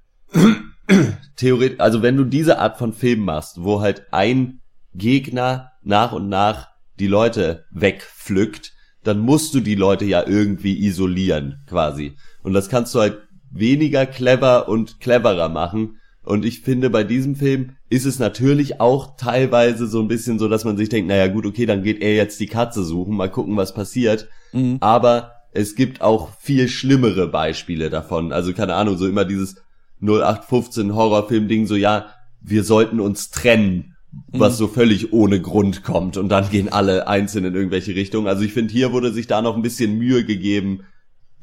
[1.37, 4.61] theoretisch, also wenn du diese Art von Film machst, wo halt ein
[4.95, 6.68] Gegner nach und nach
[6.99, 8.73] die Leute wegpflückt,
[9.05, 12.16] dann musst du die Leute ja irgendwie isolieren, quasi.
[12.42, 13.18] Und das kannst du halt
[13.51, 15.99] weniger clever und cleverer machen.
[16.25, 20.49] Und ich finde, bei diesem Film ist es natürlich auch teilweise so ein bisschen so,
[20.49, 23.31] dass man sich denkt, naja gut, okay, dann geht er jetzt die Katze suchen, mal
[23.31, 24.29] gucken, was passiert.
[24.53, 24.77] Mhm.
[24.81, 28.33] Aber es gibt auch viel schlimmere Beispiele davon.
[28.33, 29.57] Also keine Ahnung, so immer dieses
[30.02, 32.06] 0815 Horrorfilm-Ding, so ja,
[32.40, 33.96] wir sollten uns trennen,
[34.28, 34.58] was mhm.
[34.58, 38.26] so völlig ohne Grund kommt und dann gehen alle einzeln in irgendwelche Richtungen.
[38.26, 40.84] Also ich finde, hier wurde sich da noch ein bisschen Mühe gegeben,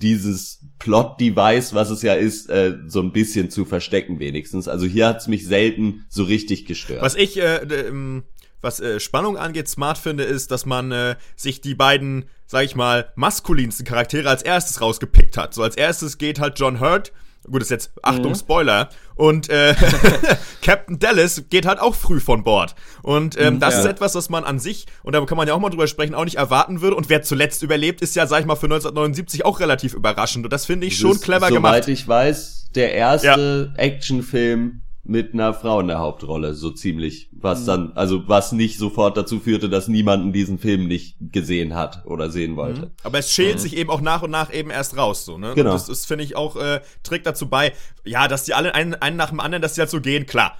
[0.01, 4.67] dieses Plot-Device, was es ja ist, äh, so ein bisschen zu verstecken wenigstens.
[4.67, 7.01] Also hier hat's mich selten so richtig gestört.
[7.01, 8.23] Was ich, äh, ähm,
[8.61, 12.75] was äh, Spannung angeht, smart finde, ist, dass man äh, sich die beiden, sag ich
[12.75, 15.53] mal, maskulinsten Charaktere als erstes rausgepickt hat.
[15.53, 17.11] So als erstes geht halt John Hurt
[17.49, 18.35] Gut, ist jetzt, Achtung, mhm.
[18.35, 18.89] Spoiler.
[19.15, 19.75] Und äh,
[20.61, 22.75] Captain Dallas geht halt auch früh von Bord.
[23.01, 23.79] Und ähm, mhm, das ja.
[23.81, 26.15] ist etwas, was man an sich, und da kann man ja auch mal drüber sprechen,
[26.15, 26.95] auch nicht erwarten würde.
[26.95, 30.45] Und wer zuletzt überlebt, ist ja, sag ich mal, für 1979 auch relativ überraschend.
[30.45, 31.73] Und das finde ich schon clever soweit gemacht.
[31.75, 33.81] Soweit ich weiß, der erste ja.
[33.81, 37.29] Actionfilm mit einer Frau in der Hauptrolle, so ziemlich.
[37.31, 37.65] Was mhm.
[37.65, 42.29] dann, also was nicht sofort dazu führte, dass niemanden diesen Film nicht gesehen hat oder
[42.29, 42.81] sehen wollte.
[42.83, 42.91] Mhm.
[43.03, 43.59] Aber es schält mhm.
[43.59, 45.53] sich eben auch nach und nach eben erst raus, so, ne?
[45.55, 45.71] Genau.
[45.71, 47.73] Und das, das finde ich auch, äh, trägt dazu bei,
[48.05, 50.55] ja, dass die alle einen, einen nach dem anderen, dass die halt so gehen, klar.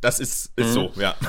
[0.00, 0.72] Das ist, ist mhm.
[0.72, 1.14] so, ja.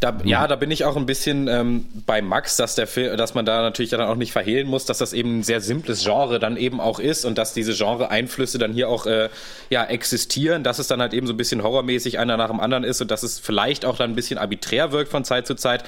[0.00, 3.34] Da, ja, da bin ich auch ein bisschen ähm, bei Max, dass der Film, dass
[3.34, 6.40] man da natürlich dann auch nicht verhehlen muss, dass das eben ein sehr simples Genre
[6.40, 9.28] dann eben auch ist und dass diese Genre-Einflüsse dann hier auch äh,
[9.70, 12.82] ja, existieren, dass es dann halt eben so ein bisschen horrormäßig einer nach dem anderen
[12.82, 15.84] ist und dass es vielleicht auch dann ein bisschen arbiträr wirkt von Zeit zu Zeit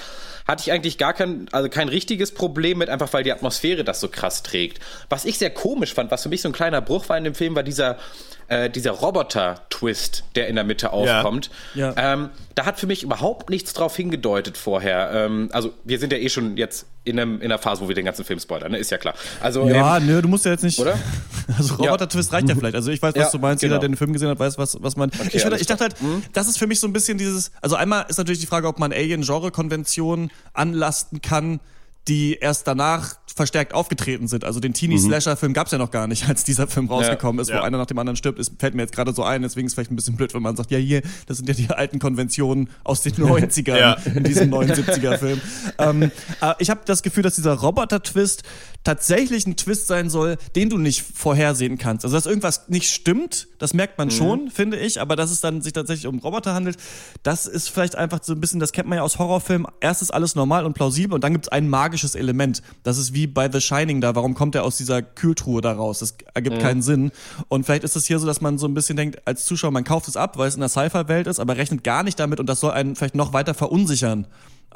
[0.47, 4.01] hatte ich eigentlich gar kein, also kein richtiges Problem mit, einfach weil die Atmosphäre das
[4.01, 4.79] so krass trägt.
[5.09, 7.35] Was ich sehr komisch fand, was für mich so ein kleiner Bruch war in dem
[7.35, 7.99] Film, war dieser,
[8.49, 11.51] äh, dieser Roboter-Twist, der in der Mitte aufkommt.
[11.75, 11.93] Ja.
[11.93, 12.13] ja.
[12.15, 15.11] Ähm, da hat für mich überhaupt nichts drauf hingedeutet vorher.
[15.13, 17.95] Ähm, also wir sind ja eh schon jetzt in, einem, in einer Phase, wo wir
[17.95, 18.79] den ganzen Film spoilern, ne?
[18.79, 19.15] ist ja klar.
[19.41, 20.79] Also, ja, ähm, nö, du musst ja jetzt nicht.
[20.79, 20.99] Oder?
[21.59, 22.39] Also Roboter-Twist ja.
[22.39, 22.75] reicht ja vielleicht.
[22.75, 23.61] Also ich weiß, was ja, du meinst.
[23.61, 23.75] Genau.
[23.75, 25.11] Jeder, der den Film gesehen hat, weiß, was, was man.
[25.11, 26.23] Okay, ich, finde, ich dachte halt, mhm.
[26.33, 27.53] das ist für mich so ein bisschen dieses.
[27.61, 31.61] Also einmal ist natürlich die Frage, ob man Alien-Genre-Konventionen anlasten kann,
[32.09, 34.45] die erst danach verstärkt aufgetreten sind.
[34.45, 37.49] Also den Teenie-Slasher-Film gab es ja noch gar nicht, als dieser Film rausgekommen ja, ist,
[37.49, 37.63] wo ja.
[37.65, 38.39] einer nach dem anderen stirbt.
[38.39, 40.43] Es fällt mir jetzt gerade so ein, deswegen ist es vielleicht ein bisschen blöd, wenn
[40.43, 43.95] man sagt, ja hier, das sind ja die alten Konventionen aus den 90ern ja.
[44.15, 45.41] in diesem 79er-Film.
[45.79, 46.03] ähm,
[46.41, 48.45] äh, ich habe das Gefühl, dass dieser Roboter-Twist
[48.85, 52.05] tatsächlich ein Twist sein soll, den du nicht vorhersehen kannst.
[52.05, 54.13] Also dass irgendwas nicht stimmt, das merkt man mhm.
[54.13, 56.77] schon, finde ich, aber dass es dann sich tatsächlich um Roboter handelt,
[57.23, 60.13] das ist vielleicht einfach so ein bisschen, das kennt man ja aus Horrorfilmen, erst ist
[60.13, 62.63] alles normal und plausibel und dann gibt es ein magisches Element.
[62.83, 66.01] Das ist wie bei The Shining da, warum kommt er aus dieser Kühltruhe da raus?
[66.01, 66.61] Das ergibt mhm.
[66.61, 67.11] keinen Sinn.
[67.49, 69.85] Und vielleicht ist es hier so, dass man so ein bisschen denkt, als Zuschauer, man
[69.85, 72.47] kauft es ab, weil es in der Sci-Fi-Welt ist, aber rechnet gar nicht damit und
[72.47, 74.27] das soll einen vielleicht noch weiter verunsichern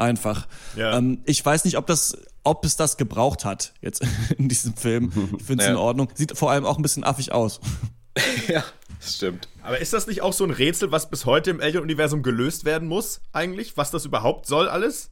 [0.01, 0.47] einfach.
[0.77, 0.97] Ja.
[0.97, 4.03] Ähm, ich weiß nicht, ob das, ob es das gebraucht hat jetzt
[4.39, 5.13] in diesem Film.
[5.39, 5.75] Ich finde es ja.
[5.75, 6.09] in Ordnung.
[6.15, 7.61] Sieht vor allem auch ein bisschen affig aus.
[8.49, 8.65] ja,
[9.01, 9.49] das stimmt.
[9.63, 12.89] Aber ist das nicht auch so ein Rätsel, was bis heute im Alien-Universum gelöst werden
[12.89, 13.77] muss, eigentlich?
[13.77, 15.11] Was das überhaupt soll alles?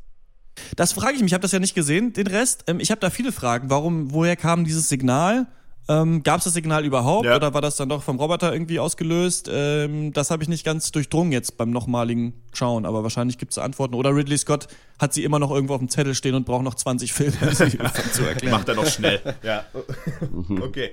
[0.74, 1.30] Das frage ich mich.
[1.30, 2.64] Ich habe das ja nicht gesehen, den Rest.
[2.66, 3.70] Ähm, ich habe da viele Fragen.
[3.70, 5.46] Warum, woher kam dieses Signal?
[5.88, 7.36] Ähm, Gab es das Signal überhaupt ja.
[7.36, 9.48] oder war das dann doch vom Roboter irgendwie ausgelöst?
[9.52, 13.58] Ähm, das habe ich nicht ganz durchdrungen jetzt beim nochmaligen Schauen, aber wahrscheinlich gibt es
[13.58, 13.94] Antworten.
[13.94, 14.66] Oder Ridley Scott
[14.98, 17.54] hat sie immer noch irgendwo auf dem Zettel stehen und braucht noch 20 Filme, um
[17.54, 17.78] sie
[18.12, 18.52] zu erklären.
[18.52, 19.20] Macht er noch schnell.
[19.42, 19.64] ja.
[20.60, 20.92] okay.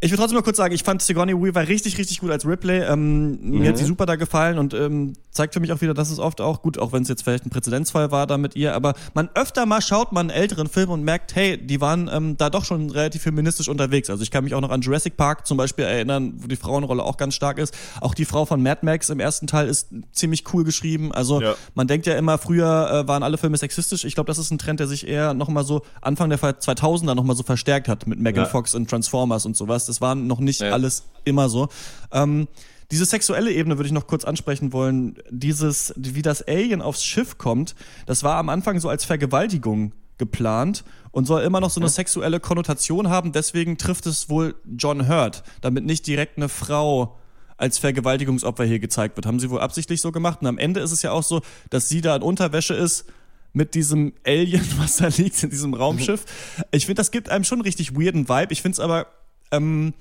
[0.00, 2.80] Ich will trotzdem mal kurz sagen, ich fand Sigourney Weaver richtig, richtig gut als Ripley.
[2.80, 3.58] Ähm, mhm.
[3.60, 6.18] Mir hat sie super da gefallen und ähm, zeigt für mich auch wieder, dass es
[6.18, 8.94] oft auch gut, auch wenn es jetzt vielleicht ein Präzedenzfall war da mit ihr, aber
[9.14, 12.50] man öfter mal schaut man einen älteren Film und merkt, hey, die waren ähm, da
[12.50, 14.10] doch schon relativ feministisch unterwegs.
[14.10, 17.02] Also ich kann mich auch noch an Jurassic Park zum Beispiel erinnern, wo die Frauenrolle
[17.02, 17.74] auch ganz stark ist.
[18.02, 21.10] Auch die Frau von Mad Max im ersten Teil ist ziemlich cool geschrieben.
[21.12, 21.54] Also ja.
[21.74, 24.04] man denkt ja immer, früher äh, waren alle Filme sexistisch.
[24.04, 27.36] Ich glaube, das ist ein Trend, der sich eher nochmal so Anfang der 2000er nochmal
[27.36, 28.50] so verstärkt hat mit Megan ja.
[28.50, 29.85] Fox und Transformers und sowas.
[29.86, 30.70] Das waren noch nicht ja.
[30.70, 31.68] alles immer so.
[32.12, 32.48] Ähm,
[32.90, 35.16] diese sexuelle Ebene würde ich noch kurz ansprechen wollen.
[35.30, 37.74] Dieses, wie das Alien aufs Schiff kommt,
[38.06, 42.40] das war am Anfang so als Vergewaltigung geplant und soll immer noch so eine sexuelle
[42.40, 43.32] Konnotation haben.
[43.32, 47.16] Deswegen trifft es wohl John Hurt, damit nicht direkt eine Frau
[47.56, 49.26] als Vergewaltigungsopfer hier gezeigt wird.
[49.26, 50.40] Haben sie wohl absichtlich so gemacht.
[50.40, 53.06] Und am Ende ist es ja auch so, dass sie da in Unterwäsche ist
[53.52, 56.24] mit diesem Alien, was da liegt in diesem Raumschiff.
[56.70, 58.52] Ich finde, das gibt einem schon einen richtig weirden Vibe.
[58.52, 59.06] Ich finde es aber
[59.50, 59.92] ähm,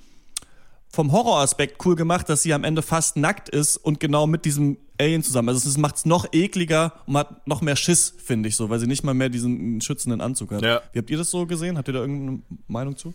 [0.96, 4.78] vom Horroraspekt cool gemacht, dass sie am Ende fast nackt ist und genau mit diesem
[4.98, 5.50] Alien zusammen.
[5.50, 8.80] Also es macht es noch ekliger und hat noch mehr Schiss, finde ich so, weil
[8.80, 10.64] sie nicht mal mehr diesen schützenden Anzug hat.
[10.64, 10.80] Ja.
[10.94, 11.78] Wie habt ihr das so gesehen?
[11.78, 13.14] Habt ihr da irgendeine Meinung zu?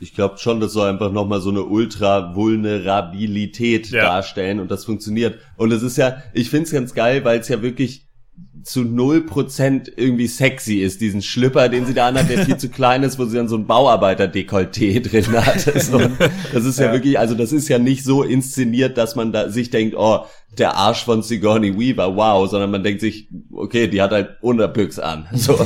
[0.00, 4.02] Ich glaube schon, das soll einfach nochmal so eine Ultra-Vulnerabilität ja.
[4.02, 5.38] darstellen und das funktioniert.
[5.56, 8.06] Und es ist ja, ich finde es ganz geil, weil es ja wirklich
[8.62, 12.68] zu null Prozent irgendwie sexy ist, diesen Schlüpper, den sie da anhat, der viel zu
[12.68, 15.60] klein ist, wo sie dann so ein Bauarbeiter-Dekolleté drin hat.
[15.80, 15.98] So,
[16.52, 19.48] das ist ja, ja, wirklich, also das ist ja nicht so inszeniert, dass man da
[19.48, 20.24] sich denkt, oh,
[20.58, 24.98] der Arsch von Sigourney Weaver, wow, sondern man denkt sich, okay, die hat halt Unterbüchs
[24.98, 25.28] an.
[25.32, 25.58] So,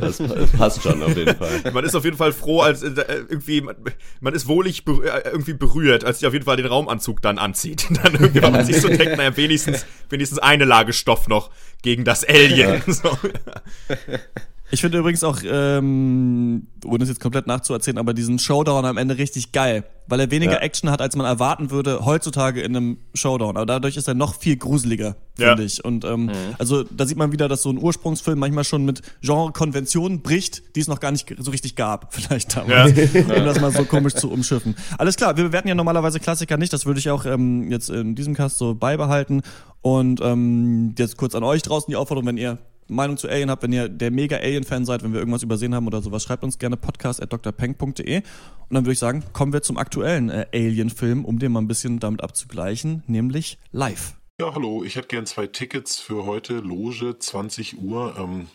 [0.00, 1.72] das, das, passt schon auf jeden Fall.
[1.72, 3.74] Man ist auf jeden Fall froh, als äh, irgendwie, man,
[4.20, 7.88] man ist wohlig äh, irgendwie berührt, als sie auf jeden Fall den Raumanzug dann anzieht.
[8.02, 11.50] dann irgendwie, weil man sich so denkt, naja, wenigstens, wenigstens eine Lage Stoff noch
[11.82, 12.37] gegen das Alien.
[12.46, 12.80] Ja.
[12.92, 13.16] So.
[14.70, 19.16] Ich finde übrigens auch, ähm, ohne es jetzt komplett nachzuerzählen, aber diesen Showdown am Ende
[19.16, 20.58] richtig geil, weil er weniger ja.
[20.58, 23.56] Action hat, als man erwarten würde heutzutage in einem Showdown.
[23.56, 25.66] Aber dadurch ist er noch viel gruseliger, finde ja.
[25.66, 25.84] ich.
[25.84, 26.32] Und ähm, mhm.
[26.58, 30.80] also da sieht man wieder, dass so ein Ursprungsfilm manchmal schon mit Genre-Konventionen bricht, die
[30.80, 33.20] es noch gar nicht so richtig gab, vielleicht damals, ja.
[33.20, 34.76] um das mal so komisch zu umschiffen.
[34.98, 38.14] Alles klar, wir bewerten ja normalerweise Klassiker nicht, das würde ich auch ähm, jetzt in
[38.14, 39.42] diesem Cast so beibehalten.
[39.80, 43.62] Und ähm, jetzt kurz an euch draußen die Aufforderung, wenn ihr Meinung zu Alien habt,
[43.62, 46.58] wenn ihr der mega Alien-Fan seid, wenn wir irgendwas übersehen haben oder sowas, schreibt uns
[46.58, 48.16] gerne podcast.drpeng.de.
[48.16, 48.24] Und
[48.70, 52.00] dann würde ich sagen, kommen wir zum aktuellen äh, Alien-Film, um den mal ein bisschen
[52.00, 54.14] damit abzugleichen, nämlich Live.
[54.40, 58.16] Ja, hallo, ich hätte gern zwei Tickets für heute, Loge, 20 Uhr.
[58.18, 58.48] Ähm,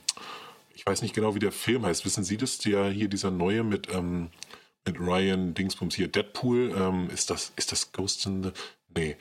[0.73, 2.05] ich weiß nicht genau, wie der Film heißt.
[2.05, 2.57] Wissen Sie das?
[2.57, 4.29] Der hier dieser neue mit, ähm,
[4.85, 6.73] mit Ryan Dingsbums hier, Deadpool.
[6.77, 8.51] Ähm, ist das, ist das Ghost in the.
[8.95, 9.17] Nee.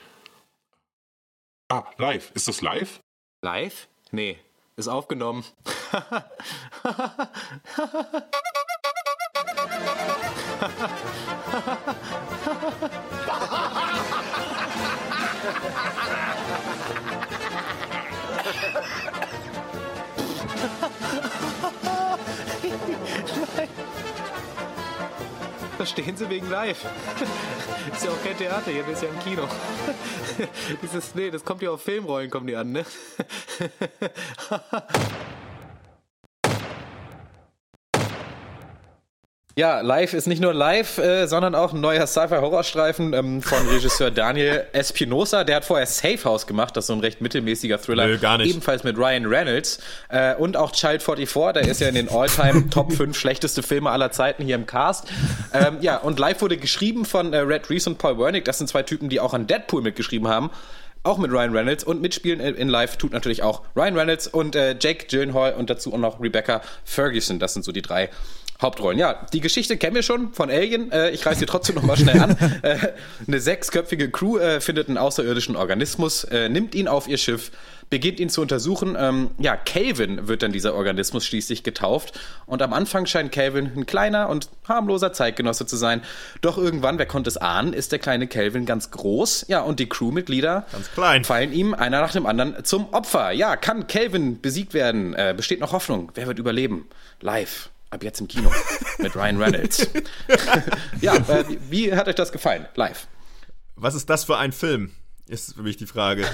[1.69, 2.31] Ah, live.
[2.35, 3.01] Ist das live?
[3.43, 3.89] Live?
[4.11, 4.39] Nee.
[4.77, 5.45] Ist aufgenommen.
[25.83, 26.81] Verstehen Sie wegen live.
[27.93, 29.49] ist ja auch kein Theater, hier ist ja im Kino.
[30.81, 32.85] Dieses, nee, das kommt ja auf Filmrollen, kommen die an, ne?
[39.55, 44.11] Ja, live ist nicht nur live, äh, sondern auch ein neuer Sci-Fi-Horrorstreifen ähm, von Regisseur
[44.15, 45.45] Daniel Espinosa.
[45.45, 48.07] Der hat vorher Safe House gemacht, das ist so ein recht mittelmäßiger Thriller.
[48.07, 48.49] Nö, gar nicht.
[48.49, 49.79] Ebenfalls mit Ryan Reynolds.
[50.09, 53.91] Äh, und auch Child 44, der ist ja in den All-Time Top 5 schlechteste Filme
[53.91, 55.07] aller Zeiten hier im Cast.
[55.53, 58.47] Ähm, ja, und live wurde geschrieben von äh, Red Reese und Paul Wernick.
[58.47, 60.51] Das sind zwei Typen, die auch an Deadpool mitgeschrieben haben
[61.05, 64.77] auch mit Ryan Reynolds und mitspielen in Live tut natürlich auch Ryan Reynolds und äh,
[64.79, 67.41] Jake Gyllenhaal und dazu auch noch Rebecca Ferguson.
[67.41, 68.09] Das sind so die drei
[68.63, 68.99] Hauptrollen.
[68.99, 70.91] Ja, die Geschichte kennen wir schon von Alien.
[70.93, 72.37] Äh, ich reiße sie trotzdem noch mal schnell an.
[72.63, 72.77] Äh,
[73.27, 77.51] eine sechsköpfige Crew äh, findet einen außerirdischen Organismus, äh, nimmt ihn auf ihr Schiff,
[77.91, 78.97] beginnt ihn zu untersuchen.
[78.99, 82.19] Ähm, ja, Calvin wird dann dieser Organismus schließlich getauft.
[82.47, 86.03] Und am Anfang scheint Calvin ein kleiner und harmloser Zeitgenosse zu sein.
[86.41, 89.47] Doch irgendwann, wer konnte es ahnen, ist der kleine Calvin ganz groß.
[89.49, 90.67] Ja, und die Crewmitglieder
[91.23, 93.33] fallen ihm einer nach dem anderen zum Opfer.
[93.33, 95.15] Ja, kann Calvin besiegt werden?
[95.15, 96.13] Äh, besteht noch Hoffnung?
[96.15, 96.89] Wer wird überleben?
[97.21, 98.51] Live ab jetzt im Kino
[98.99, 99.87] mit Ryan Reynolds.
[101.01, 102.67] ja, äh, wie, hat euch das gefallen?
[102.75, 103.07] Live.
[103.77, 104.93] Was ist das für ein Film?
[105.29, 106.27] Ist für mich die Frage.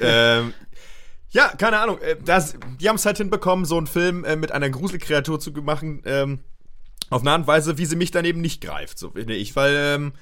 [0.00, 0.54] ähm,
[1.30, 2.00] ja, keine Ahnung.
[2.00, 5.50] Äh, das, die haben es halt hinbekommen, so einen Film äh, mit einer Gruselkreatur zu
[5.50, 6.02] machen.
[6.04, 6.40] Ähm,
[7.10, 9.56] auf eine Art und Weise, wie sie mich dann eben nicht greift, so finde ich.
[9.56, 10.12] Weil ähm,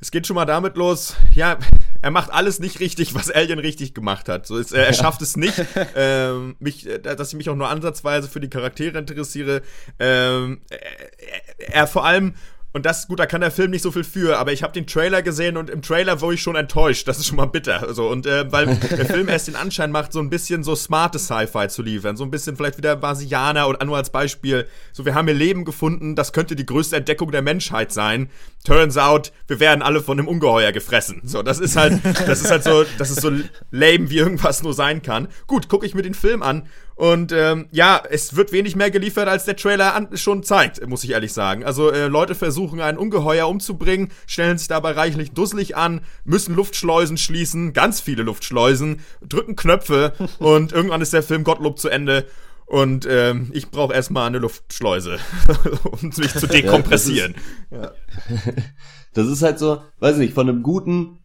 [0.00, 1.58] es geht schon mal damit los, ja,
[2.00, 4.46] er macht alles nicht richtig, was Alien richtig gemacht hat.
[4.46, 5.60] So ist, er, er schafft es nicht,
[5.96, 9.62] ähm, mich, äh, dass ich mich auch nur ansatzweise für die Charaktere interessiere.
[9.98, 12.34] Ähm, er, er vor allem
[12.78, 14.86] und das, gut, da kann der Film nicht so viel für, aber ich habe den
[14.86, 17.08] Trailer gesehen und im Trailer wurde ich schon enttäuscht.
[17.08, 17.92] Das ist schon mal bitter.
[17.92, 21.18] So, und äh, weil der Film erst den Anschein macht, so ein bisschen so smarte
[21.18, 22.16] Sci-Fi zu liefern.
[22.16, 24.68] So ein bisschen vielleicht wieder Basianer und nur als Beispiel.
[24.92, 28.30] So, wir haben hier Leben gefunden, das könnte die größte Entdeckung der Menschheit sein.
[28.64, 31.22] Turns out, wir werden alle von einem Ungeheuer gefressen.
[31.24, 33.32] So, das ist halt, das ist halt so, das ist so
[33.72, 35.26] lame, wie irgendwas nur sein kann.
[35.48, 39.28] Gut, gucke ich mir den Film an und ähm, ja, es wird wenig mehr geliefert,
[39.28, 41.64] als der Trailer an, schon zeigt, muss ich ehrlich sagen.
[41.64, 47.16] Also äh, Leute versuchen, ein Ungeheuer umzubringen, stellen sich dabei reichlich dusselig an, müssen Luftschleusen
[47.16, 52.26] schließen, ganz viele Luftschleusen, drücken Knöpfe und irgendwann ist der Film Gottlob zu Ende.
[52.66, 55.18] Und ähm, ich brauche erstmal eine Luftschleuse,
[55.84, 57.36] um mich zu dekompressieren.
[57.70, 58.52] Ja, das, ist, ja.
[59.14, 61.20] das ist halt so, weiß nicht, von einem guten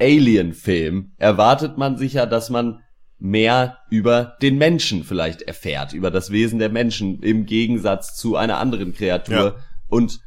[0.00, 2.80] Alien-Film erwartet man sich ja, dass man
[3.20, 8.58] mehr über den Menschen vielleicht erfährt, über das Wesen der Menschen im Gegensatz zu einer
[8.58, 9.36] anderen Kreatur.
[9.36, 9.54] Ja.
[9.88, 10.20] Und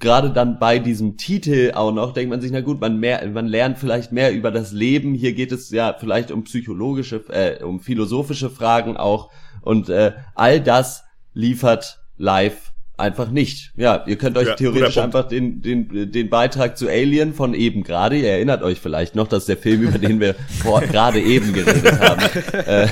[0.00, 3.46] gerade dann bei diesem Titel auch noch denkt man sich, na gut, man mehr, man
[3.46, 5.14] lernt vielleicht mehr über das Leben.
[5.14, 9.30] Hier geht es ja vielleicht um psychologische, äh, um philosophische Fragen auch.
[9.60, 12.71] Und äh, all das liefert live
[13.02, 13.72] einfach nicht.
[13.76, 17.82] Ja, ihr könnt euch ja, theoretisch einfach den, den, den Beitrag zu Alien von eben
[17.82, 20.34] gerade, ihr erinnert euch vielleicht noch, dass der Film, über den wir
[20.90, 22.22] gerade eben geredet haben,
[22.66, 22.88] äh,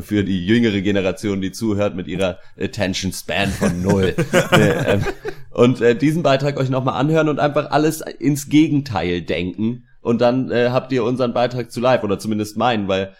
[0.00, 4.14] für die jüngere Generation, die zuhört mit ihrer Attention Span von null.
[4.52, 5.02] ähm,
[5.50, 9.84] und äh, diesen Beitrag euch nochmal anhören und einfach alles ins Gegenteil denken.
[10.00, 13.12] Und dann äh, habt ihr unseren Beitrag zu live oder zumindest meinen, weil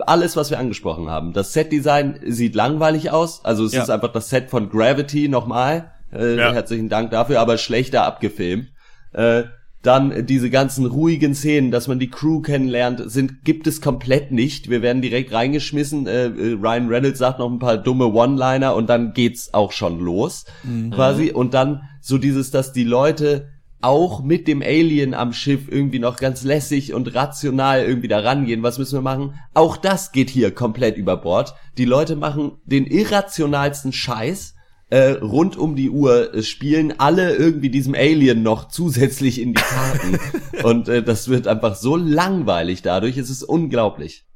[0.00, 1.32] alles, was wir angesprochen haben.
[1.32, 3.44] Das Set-Design sieht langweilig aus.
[3.44, 3.82] Also es ja.
[3.82, 5.92] ist einfach das Set von Gravity nochmal.
[6.12, 6.52] Äh, ja.
[6.52, 8.68] Herzlichen Dank dafür, aber schlechter abgefilmt.
[9.12, 9.44] Äh,
[9.82, 14.68] dann diese ganzen ruhigen Szenen, dass man die Crew kennenlernt, sind gibt es komplett nicht.
[14.68, 16.06] Wir werden direkt reingeschmissen.
[16.06, 20.00] Äh, äh Ryan Reynolds sagt noch ein paar dumme One-Liner und dann geht's auch schon
[20.00, 20.90] los, mhm.
[20.90, 21.30] quasi.
[21.30, 23.48] Und dann so dieses, dass die Leute
[23.80, 28.62] auch mit dem Alien am Schiff irgendwie noch ganz lässig und rational irgendwie da rangehen.
[28.62, 29.34] Was müssen wir machen?
[29.54, 31.54] Auch das geht hier komplett über Bord.
[31.78, 34.54] Die Leute machen den irrationalsten Scheiß
[34.88, 39.60] äh, rund um die Uhr äh, spielen alle irgendwie diesem Alien noch zusätzlich in die
[39.60, 40.18] Karten.
[40.62, 43.16] und äh, das wird einfach so langweilig dadurch.
[43.16, 44.26] Es ist unglaublich.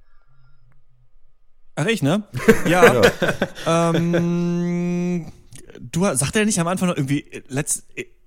[1.76, 2.24] Ach, ich, ne?
[2.68, 3.00] Ja.
[3.92, 5.26] ähm,
[5.80, 7.86] du sagt er nicht am Anfang noch irgendwie, let's,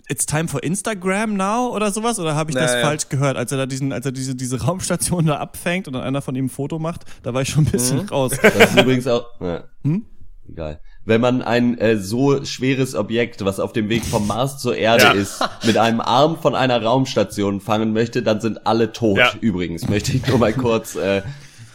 [0.09, 2.19] It's time for Instagram now oder sowas?
[2.19, 2.85] Oder habe ich das naja.
[2.85, 6.03] falsch gehört, als er da diesen, als er diese, diese Raumstation da abfängt und dann
[6.03, 7.05] einer von ihm ein Foto macht?
[7.23, 8.09] Da war ich schon ein bisschen mhm.
[8.09, 8.33] raus.
[8.41, 9.25] Das ist übrigens auch.
[9.39, 9.63] Ja.
[9.83, 10.05] Hm?
[10.47, 14.75] Egal wenn man ein äh, so schweres Objekt, was auf dem Weg vom Mars zur
[14.75, 15.11] Erde ja.
[15.11, 19.17] ist, mit einem Arm von einer Raumstation fangen möchte, dann sind alle tot.
[19.17, 19.33] Ja.
[19.41, 21.21] Übrigens, möchte ich nur mal kurz äh,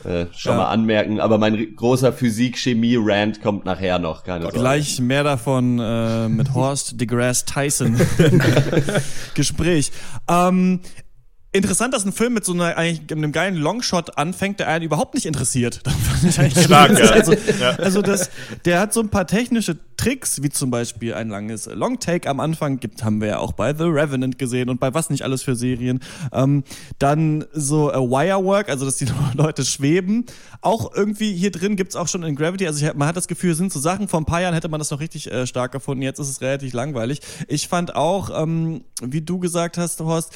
[0.09, 0.59] äh, schon ja.
[0.59, 1.21] mal anmerken.
[1.21, 4.59] Aber mein großer Physik-Chemie-Rant kommt nachher noch, keine Sorge.
[4.59, 8.01] Gleich mehr davon äh, mit Horst deGrasse Tyson
[9.35, 9.93] Gespräch.
[10.29, 10.81] Ähm,
[11.51, 15.15] Interessant, dass ein Film mit so einer eigentlich einem geilen Longshot anfängt, der einen überhaupt
[15.15, 15.81] nicht interessiert.
[15.89, 17.11] Das fand ich eigentlich Stark, ja.
[17.11, 17.71] Also, ja.
[17.77, 18.31] also das,
[18.65, 22.81] der hat so ein paar technische Tricks, wie zum Beispiel ein langes Longtake am Anfang
[22.81, 25.55] gibt, haben wir ja auch bei The Revenant gesehen und bei was nicht alles für
[25.55, 26.01] Serien.
[26.33, 26.65] Ähm,
[26.99, 30.27] dann so äh, Wirework, also dass die Leute schweben.
[30.61, 33.55] Auch irgendwie hier drin gibt's auch schon in Gravity, also ich, man hat das Gefühl,
[33.55, 36.03] sind so Sachen, vor ein paar Jahren hätte man das noch richtig äh, stark gefunden,
[36.03, 37.21] jetzt ist es relativ langweilig.
[37.47, 40.35] Ich fand auch, ähm, wie du gesagt hast, Horst,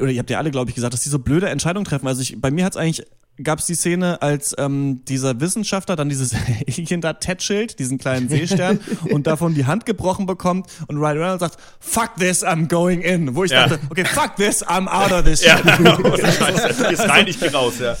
[0.00, 2.06] oder ihr habt ja alle, glaube ich, gesagt, dass die so blöde Entscheidungen treffen.
[2.06, 3.06] Also ich, bei mir hat es eigentlich
[3.42, 6.34] gab es die Szene, als ähm, dieser Wissenschaftler dann dieses
[6.68, 8.80] Alien da tätschelt, diesen kleinen Seestern,
[9.10, 13.34] und davon die Hand gebrochen bekommt und Ryan Reynolds sagt, fuck this, I'm going in.
[13.34, 13.68] Wo ich ja.
[13.68, 15.44] dachte, okay, fuck this, I'm out of this.
[15.44, 15.60] Ja,
[16.04, 17.96] oh, Scheiße, ist rein, ich geh raus, ja.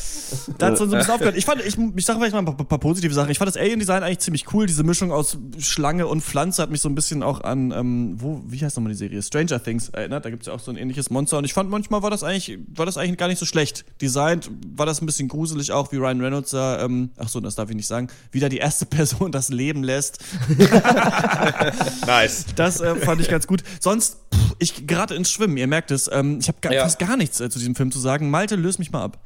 [0.58, 1.36] Da hat so ein bisschen aufgehört.
[1.36, 3.30] Ich fand, ich, ich sag vielleicht mal ein paar, paar, positive Sachen.
[3.30, 4.66] Ich fand das Alien-Design eigentlich ziemlich cool.
[4.66, 8.42] Diese Mischung aus Schlange und Pflanze hat mich so ein bisschen auch an, ähm, wo,
[8.46, 9.22] wie heißt nochmal die Serie?
[9.22, 10.24] Stranger Things erinnert.
[10.24, 11.38] Da gibt's ja auch so ein ähnliches Monster.
[11.38, 13.84] Und ich fand manchmal war das eigentlich, war das eigentlich gar nicht so schlecht.
[14.00, 17.40] Designt war das ein bisschen bisschen gruselig auch, wie Ryan Reynolds da, ähm, ach so,
[17.40, 20.18] das darf ich nicht sagen, wieder die erste Person das Leben lässt.
[22.06, 22.46] nice.
[22.56, 23.62] Das äh, fand ich ganz gut.
[23.80, 26.10] Sonst, pff, ich gerade ins Schwimmen, ihr merkt es.
[26.12, 26.82] Ähm, ich habe ja.
[26.82, 28.30] fast gar nichts äh, zu diesem Film zu sagen.
[28.30, 29.18] Malte, löst mich mal ab.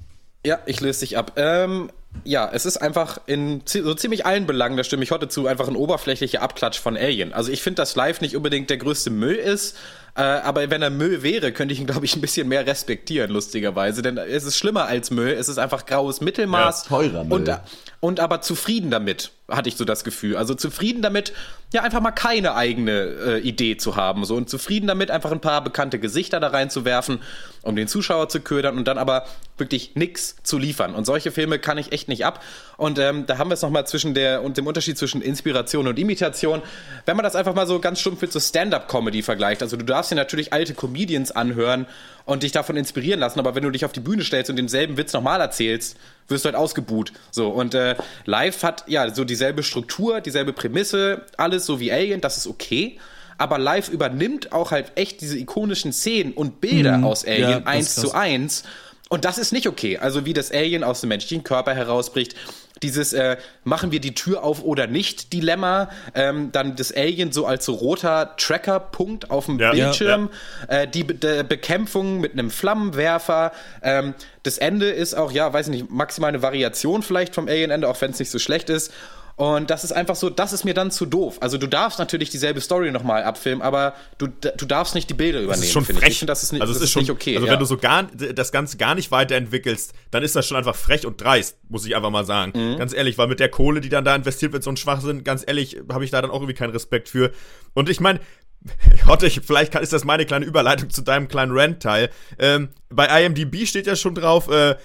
[0.45, 1.33] Ja, ich löse dich ab.
[1.37, 1.91] Ähm,
[2.25, 5.69] ja, es ist einfach in so ziemlich allen Belangen, da stimme ich heute zu, einfach
[5.69, 7.33] ein oberflächlicher Abklatsch von Alien.
[7.33, 9.77] Also ich finde, dass Live nicht unbedingt der größte Müll ist,
[10.17, 13.31] äh, aber wenn er Müll wäre, könnte ich ihn, glaube ich, ein bisschen mehr respektieren,
[13.31, 14.03] lustigerweise.
[14.03, 15.33] Denn es ist schlimmer als Müll.
[15.33, 16.85] Es ist einfach graues Mittelmaß.
[16.85, 17.39] Ja, teurer Müll.
[17.39, 17.61] Und,
[18.01, 20.37] und aber zufrieden damit, hatte ich so das Gefühl.
[20.37, 21.33] Also zufrieden damit,
[21.73, 24.25] ja, einfach mal keine eigene äh, Idee zu haben.
[24.25, 27.21] So, und zufrieden damit, einfach ein paar bekannte Gesichter da reinzuwerfen,
[27.63, 29.27] um den Zuschauer zu ködern und dann aber
[29.59, 30.95] wirklich nichts zu liefern.
[30.95, 32.43] Und solche Filme kann ich echt nicht ab.
[32.81, 35.99] Und ähm, da haben wir es nochmal zwischen der und dem Unterschied zwischen Inspiration und
[35.99, 36.63] Imitation.
[37.05, 40.11] Wenn man das einfach mal so ganz stumpf mit so Stand-up-Comedy vergleicht, also du darfst
[40.11, 41.85] dir natürlich alte Comedians anhören
[42.25, 44.97] und dich davon inspirieren lassen, aber wenn du dich auf die Bühne stellst und denselben
[44.97, 47.13] Witz nochmal erzählst, wirst du halt ausgebuht.
[47.31, 52.23] So, und äh, Live hat ja so dieselbe Struktur, dieselbe Prämisse, alles so wie Alien,
[52.23, 52.99] das ist okay
[53.37, 57.05] aber live übernimmt auch halt echt diese ikonischen Szenen und Bilder mhm.
[57.05, 58.65] aus Alien ja, eins zu eins
[59.11, 59.99] und das ist nicht okay.
[59.99, 62.37] Also wie das Alien aus dem menschlichen Körper herausbricht,
[62.81, 67.45] dieses äh, machen wir die Tür auf oder nicht Dilemma, ähm, dann das Alien so
[67.45, 70.31] als so roter Tracker-Punkt auf dem ja, Bildschirm,
[70.69, 70.83] ja, ja.
[70.83, 73.51] Äh, die Be Bekämpfung mit einem Flammenwerfer,
[73.83, 78.01] ähm, das Ende ist auch, ja, weiß nicht, maximal eine Variation vielleicht vom Alien-Ende, auch
[78.01, 78.93] wenn es nicht so schlecht ist.
[79.37, 81.39] Und das ist einfach so, das ist mir dann zu doof.
[81.41, 85.41] Also du darfst natürlich dieselbe Story nochmal abfilmen, aber du, du darfst nicht die Bilder
[85.41, 85.61] übernehmen.
[85.61, 86.09] Das ist schon frech.
[86.09, 86.23] Ich.
[86.23, 87.37] Ich das ist nicht, also das ist, schon, nicht okay.
[87.37, 87.53] Also ja.
[87.53, 91.07] wenn du so gar, das Ganze gar nicht weiterentwickelst, dann ist das schon einfach frech
[91.07, 92.53] und dreist, muss ich einfach mal sagen.
[92.55, 92.79] Mhm.
[92.79, 95.45] Ganz ehrlich, weil mit der Kohle, die dann da investiert wird, so ein Schwachsinn, ganz
[95.47, 97.33] ehrlich, habe ich da dann auch irgendwie keinen Respekt für.
[97.75, 98.21] Und ich meine,
[99.07, 102.11] Hotte, vielleicht ist das meine kleine Überleitung zu deinem kleinen Rant-Teil.
[102.39, 104.77] Ähm, bei IMDb steht ja schon drauf, äh,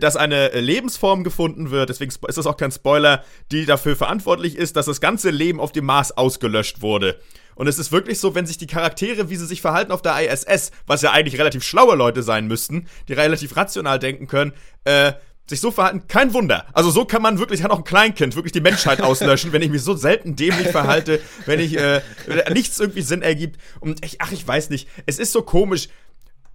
[0.00, 4.76] dass eine Lebensform gefunden wird, deswegen ist das auch kein Spoiler, die dafür verantwortlich ist,
[4.76, 7.18] dass das ganze Leben auf dem Mars ausgelöscht wurde.
[7.54, 10.18] Und es ist wirklich so, wenn sich die Charaktere, wie sie sich verhalten auf der
[10.20, 14.52] ISS, was ja eigentlich relativ schlaue Leute sein müssten, die relativ rational denken können,
[14.84, 15.12] äh,
[15.52, 16.66] sich so verhalten, kein Wunder.
[16.72, 19.70] Also so kann man wirklich, kann auch ein Kleinkind wirklich die Menschheit auslöschen, wenn ich
[19.70, 22.00] mich so selten dämlich verhalte, wenn ich äh,
[22.52, 23.60] nichts irgendwie Sinn ergibt.
[23.80, 24.88] Und ich, ach, ich weiß nicht.
[25.06, 25.88] Es ist so komisch.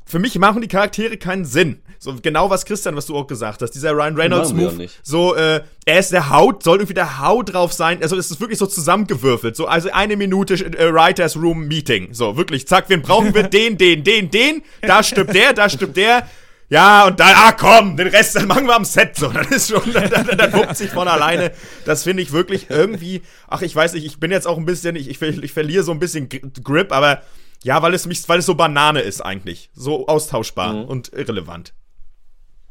[0.06, 1.82] Für mich machen die Charaktere keinen Sinn.
[2.00, 3.72] So genau was Christian, was du auch gesagt hast.
[3.72, 4.88] Dieser Ryan Reynolds Move.
[5.04, 8.02] So, äh, er ist der Haut, soll irgendwie der Haut drauf sein.
[8.02, 9.56] Also es ist wirklich so zusammengewürfelt.
[9.56, 12.14] So, also eine Minute äh, Writers Room Meeting.
[12.14, 13.44] So, wirklich, zack, wen brauchen wir?
[13.58, 14.64] Den, den, den, den.
[14.82, 16.28] Da stirbt der, da stirbt der
[16.70, 19.30] ja, und dann, ah komm, den Rest dann machen wir am Set so.
[19.30, 21.52] Das ist schon, dann, dann, dann wuppt sich von alleine.
[21.86, 24.96] Das finde ich wirklich irgendwie, ach, ich weiß nicht, ich bin jetzt auch ein bisschen,
[24.96, 27.22] ich, ich, ich verliere so ein bisschen Grip, aber
[27.64, 29.70] ja, weil es mich, weil es so Banane ist eigentlich.
[29.74, 30.86] So austauschbar mhm.
[30.86, 31.74] und irrelevant.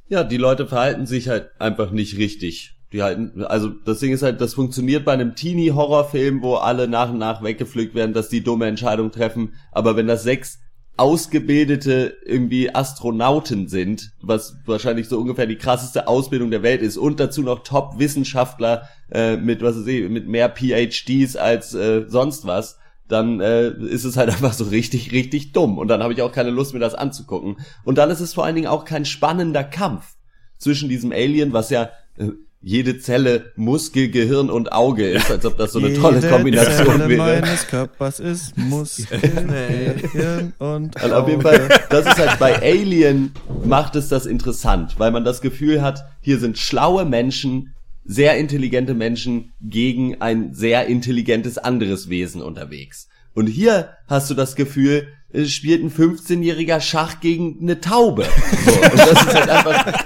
[0.09, 2.75] Ja, die Leute verhalten sich halt einfach nicht richtig.
[2.93, 7.11] Die halten, also das Ding ist halt, das funktioniert bei einem Teenie-Horrorfilm, wo alle nach
[7.11, 9.55] und nach weggepflückt werden, dass die dumme Entscheidung treffen.
[9.73, 10.61] Aber wenn das sechs
[10.97, 16.97] ausgebildete irgendwie Astronauten sind, was wahrscheinlich so ungefähr die krasseste Ausbildung der Welt ist.
[16.97, 22.47] Und dazu noch Top-Wissenschaftler äh, mit was weiß ich, mit mehr PhDs als äh, sonst
[22.47, 22.79] was,
[23.09, 25.79] dann äh, ist es halt einfach so richtig, richtig dumm.
[25.79, 27.59] Und dann habe ich auch keine Lust mir das anzugucken.
[27.85, 30.17] Und dann ist es vor allen Dingen auch kein spannender Kampf
[30.59, 32.31] zwischen diesem Alien, was ja äh,
[32.61, 36.87] jede Zelle Muskel, Gehirn und Auge ist, als ob das so eine jede tolle Kombination
[36.87, 37.41] Zelle wäre.
[37.41, 39.21] meines Körpers ist Muskel,
[40.13, 43.33] Gehirn und also auf jeden Fall, das ist halt bei Alien
[43.65, 48.95] macht es das interessant, weil man das Gefühl hat, hier sind schlaue Menschen, sehr intelligente
[48.95, 53.09] Menschen gegen ein sehr intelligentes anderes Wesen unterwegs.
[53.35, 58.27] Und hier hast du das Gefühl, es spielt ein 15-jähriger Schach gegen eine Taube.
[58.65, 60.05] So, und das ist halt einfach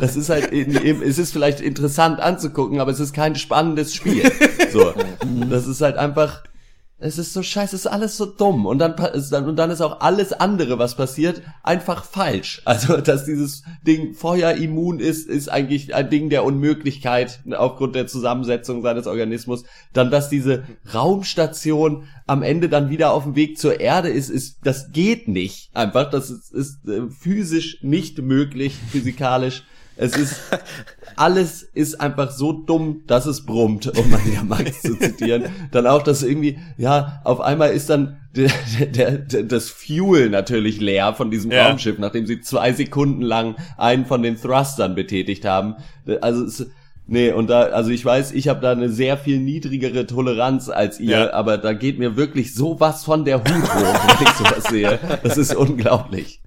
[0.00, 4.30] das ist halt, es ist vielleicht interessant anzugucken, aber es ist kein spannendes Spiel.
[4.72, 4.92] So,
[5.48, 6.42] das ist halt einfach,
[7.00, 10.00] es ist so scheiße, es ist alles so dumm und dann, und dann ist auch
[10.00, 12.62] alles andere, was passiert, einfach falsch.
[12.68, 18.82] Also, dass dieses Ding feuerimmun ist, ist eigentlich ein Ding der Unmöglichkeit aufgrund der Zusammensetzung
[18.82, 19.64] seines Organismus.
[19.92, 24.58] Dann, dass diese Raumstation am Ende dann wieder auf dem Weg zur Erde ist, ist,
[24.64, 25.70] das geht nicht.
[25.74, 29.64] Einfach, das ist, ist äh, physisch nicht möglich, physikalisch.
[29.98, 30.40] Es ist,
[31.16, 35.46] alles ist einfach so dumm, dass es brummt, um mal wieder Max zu zitieren.
[35.72, 38.50] Dann auch, dass irgendwie, ja, auf einmal ist dann der,
[38.86, 41.66] der, der, das Fuel natürlich leer von diesem ja.
[41.66, 45.74] Raumschiff, nachdem sie zwei Sekunden lang einen von den Thrustern betätigt haben.
[46.20, 46.66] Also, es,
[47.10, 51.00] Nee, und da, also ich weiß, ich habe da eine sehr viel niedrigere Toleranz als
[51.00, 51.32] ihr, ja.
[51.32, 54.98] aber da geht mir wirklich sowas von der Hut hoch, wenn ich sowas sehe.
[55.22, 56.42] Das ist unglaublich.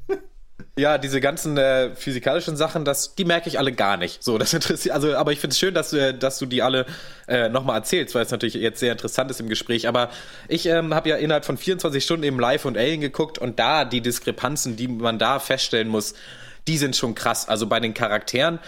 [0.78, 4.24] Ja, diese ganzen äh, physikalischen Sachen, das, die merke ich alle gar nicht.
[4.24, 6.86] So, das interessiert, also, aber ich finde es schön, dass du, dass du die alle
[7.28, 9.89] äh, nochmal erzählst, weil es natürlich jetzt sehr interessant ist im Gespräch.
[9.89, 10.09] Aber
[10.47, 13.84] ich ähm, habe ja innerhalb von 24 Stunden eben Live und Alien geguckt und da
[13.84, 16.13] die Diskrepanzen, die man da feststellen muss,
[16.67, 17.49] die sind schon krass.
[17.49, 18.59] Also bei den Charakteren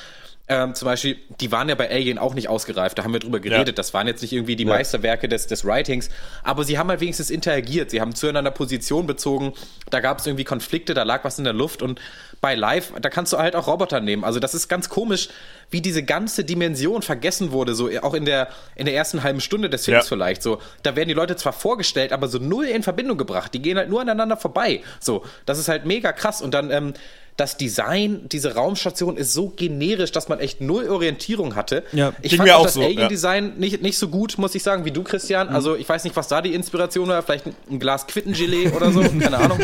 [0.50, 3.39] ähm, zum Beispiel, die waren ja bei Alien auch nicht ausgereift, da haben wir drüber
[3.39, 3.70] geredet.
[3.70, 3.74] Ja.
[3.74, 4.70] Das waren jetzt nicht irgendwie die ja.
[4.70, 6.10] Meisterwerke des, des Writings,
[6.44, 9.54] aber sie haben halt wenigstens interagiert, sie haben zueinander Position bezogen,
[9.89, 12.02] da gab es irgendwie Konflikte, da lag was in der Luft und
[12.41, 14.26] bei Live, da kannst du halt auch Roboter nehmen.
[14.26, 15.30] Also das ist ganz komisch,
[15.70, 19.70] wie diese ganze Dimension vergessen wurde, so auch in der, in der ersten halben Stunde
[19.70, 20.10] des Films ja.
[20.10, 20.44] vielleicht.
[20.44, 23.54] So, da werden die Leute zwar vorgestellt, aber so null in Verbindung gebracht.
[23.54, 24.82] Die gehen halt nur aneinander vorbei.
[25.00, 26.41] So, das ist halt mega krass.
[26.41, 26.94] Und dann ähm,
[27.38, 31.84] das Design, diese Raumstation ist so generisch, dass man echt null Orientierung hatte.
[31.92, 33.54] Ja, ich fand mir auch das so, Alien-Design ja.
[33.58, 35.50] nicht, nicht so gut, muss ich sagen, wie du, Christian.
[35.50, 35.56] Mhm.
[35.56, 37.24] Also ich weiß nicht, was da die Inspiration war.
[37.24, 39.60] Vielleicht ein Glas Quittengelee oder so, keine Ahnung.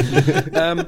[0.54, 0.86] ähm,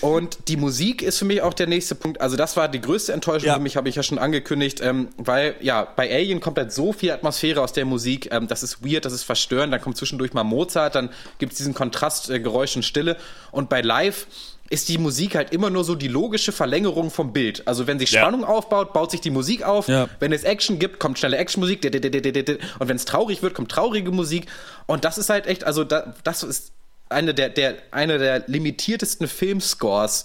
[0.00, 2.20] und die Musik ist für mich auch der nächste Punkt.
[2.20, 3.54] Also das war die größte Enttäuschung ja.
[3.54, 6.92] für mich, habe ich ja schon angekündigt, ähm, weil ja bei Alien kommt halt so
[6.92, 8.28] viel Atmosphäre aus der Musik.
[8.32, 9.72] Ähm, das ist weird, das ist verstörend.
[9.72, 13.16] Dann kommt zwischendurch mal Mozart, dann gibt es diesen Kontrast äh, Geräusch und Stille.
[13.52, 14.26] Und bei Live
[14.70, 17.66] ist die Musik halt immer nur so die logische Verlängerung vom Bild.
[17.66, 18.48] Also wenn sich Spannung ja.
[18.48, 19.88] aufbaut, baut sich die Musik auf.
[19.88, 20.08] Ja.
[20.18, 21.84] Wenn es Action gibt, kommt schnelle Actionmusik.
[21.84, 24.46] Und wenn es traurig wird, kommt traurige Musik.
[24.86, 26.72] Und das ist halt echt, also das ist
[27.08, 30.24] eine der, der, eine der limitiertesten Filmscores,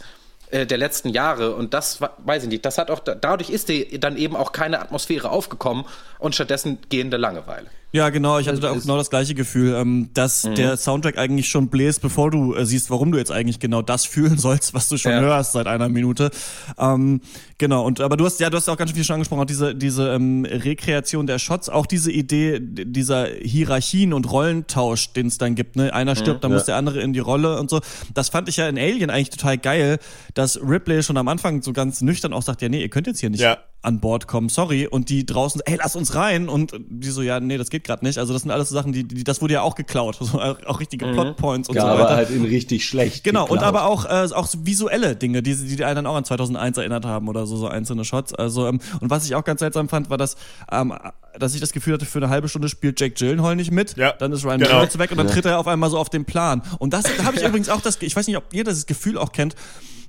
[0.49, 1.55] äh, der letzten Jahre.
[1.55, 2.65] Und das weiß ich nicht.
[2.65, 5.85] Das hat auch dadurch ist die dann eben auch keine Atmosphäre aufgekommen
[6.19, 7.67] und stattdessen gehende Langeweile.
[7.93, 8.39] Ja, genau.
[8.39, 10.55] Ich hatte da auch genau das gleiche Gefühl, ähm, dass mhm.
[10.55, 14.05] der Soundtrack eigentlich schon bläst, bevor du äh, siehst, warum du jetzt eigentlich genau das
[14.05, 15.19] fühlen sollst, was du schon ja.
[15.19, 16.31] hörst seit einer Minute.
[16.77, 17.21] Ähm,
[17.61, 17.85] genau.
[17.85, 20.09] Und aber du hast ja, du hast auch ganz viel schon angesprochen, auch diese diese
[20.09, 25.77] ähm, Rekreation der Shots, auch diese Idee dieser Hierarchien und Rollentausch, den es dann gibt.
[25.77, 26.57] Ne, einer stirbt, mhm, dann ja.
[26.57, 27.79] muss der andere in die Rolle und so.
[28.13, 29.99] Das fand ich ja in Alien eigentlich total geil,
[30.33, 33.19] dass Ripley schon am Anfang so ganz nüchtern auch sagt, ja, nee, ihr könnt jetzt
[33.19, 33.57] hier nicht ja.
[33.81, 34.87] an Bord kommen, sorry.
[34.87, 36.49] Und die draußen, ey, lass uns rein.
[36.49, 38.17] Und die so, ja, nee, das geht gerade nicht.
[38.17, 40.17] Also das sind alles so Sachen, die, die das wurde ja auch geklaut.
[40.31, 41.13] So, auch richtige mhm.
[41.13, 42.03] Plotpoints und ja, so weiter.
[42.03, 43.23] aber halt in richtig schlecht.
[43.23, 43.59] Genau, geklaut.
[43.59, 46.23] und aber auch, äh, auch so visuelle Dinge, die, die, die einen dann auch an
[46.23, 48.33] 2001 erinnert haben oder so, so einzelne Shots.
[48.33, 50.35] Also, ähm, und was ich auch ganz seltsam fand, war, dass,
[50.71, 50.93] ähm,
[51.37, 53.97] dass ich das Gefühl hatte, für eine halbe Stunde spielt Jake Gyllenhaal nicht mit.
[53.97, 54.13] Ja.
[54.13, 54.71] Dann ist Ryan genau.
[54.71, 56.61] Reynolds weg und dann tritt er auf einmal so auf den Plan.
[56.79, 59.17] Und das, da habe ich übrigens auch das, ich weiß nicht, ob ihr das Gefühl
[59.17, 59.55] auch kennt,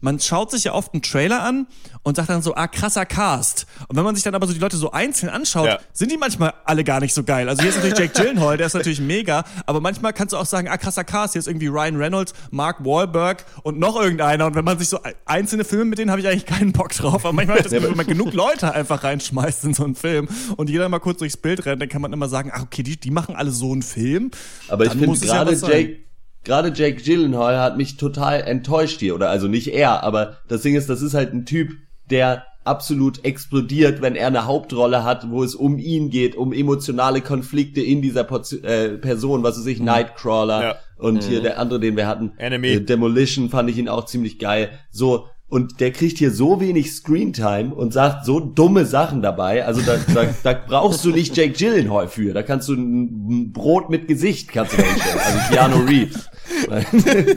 [0.03, 1.67] man schaut sich ja oft einen Trailer an
[2.03, 3.67] und sagt dann so, ah, krasser Cast.
[3.87, 5.79] Und wenn man sich dann aber so die Leute so einzeln anschaut, ja.
[5.93, 7.49] sind die manchmal alle gar nicht so geil.
[7.49, 10.47] Also hier ist natürlich Jake Gyllenhaal, der ist natürlich mega, aber manchmal kannst du auch
[10.47, 14.47] sagen, ah, krasser Cast, hier ist irgendwie Ryan Reynolds, Mark Wahlberg und noch irgendeiner.
[14.47, 17.25] Und wenn man sich so einzelne Filme, mit denen habe ich eigentlich keinen Bock drauf,
[17.25, 20.89] aber manchmal, das, wenn man genug Leute einfach reinschmeißt in so einen Film und jeder
[20.89, 23.37] mal kurz durchs Bild rennt, dann kann man immer sagen, ah, okay, die, die machen
[23.37, 24.31] alle so einen Film.
[24.69, 25.97] Aber ich finde gerade ja Jake
[26.45, 29.15] gerade Jake Gyllenhaal hat mich total enttäuscht hier.
[29.15, 31.73] Oder also nicht er, aber das Ding ist, das ist halt ein Typ,
[32.11, 37.21] der absolut explodiert, wenn er eine Hauptrolle hat, wo es um ihn geht, um emotionale
[37.21, 39.87] Konflikte in dieser Portion, äh, Person, was weiß ich, mhm.
[39.87, 40.77] Nightcrawler ja.
[40.97, 41.29] und mhm.
[41.29, 42.69] hier der andere, den wir hatten, Enemy.
[42.69, 44.71] Äh, Demolition fand ich ihn auch ziemlich geil.
[44.91, 49.67] So, und der kriegt hier so wenig Screentime und sagt so dumme Sachen dabei.
[49.67, 52.33] Also da, da, da brauchst du nicht Jake Gyllenhaal für.
[52.33, 55.19] Da kannst du ein Brot mit Gesicht kannst du da hinstellen.
[55.19, 56.31] Also Keanu Reeves.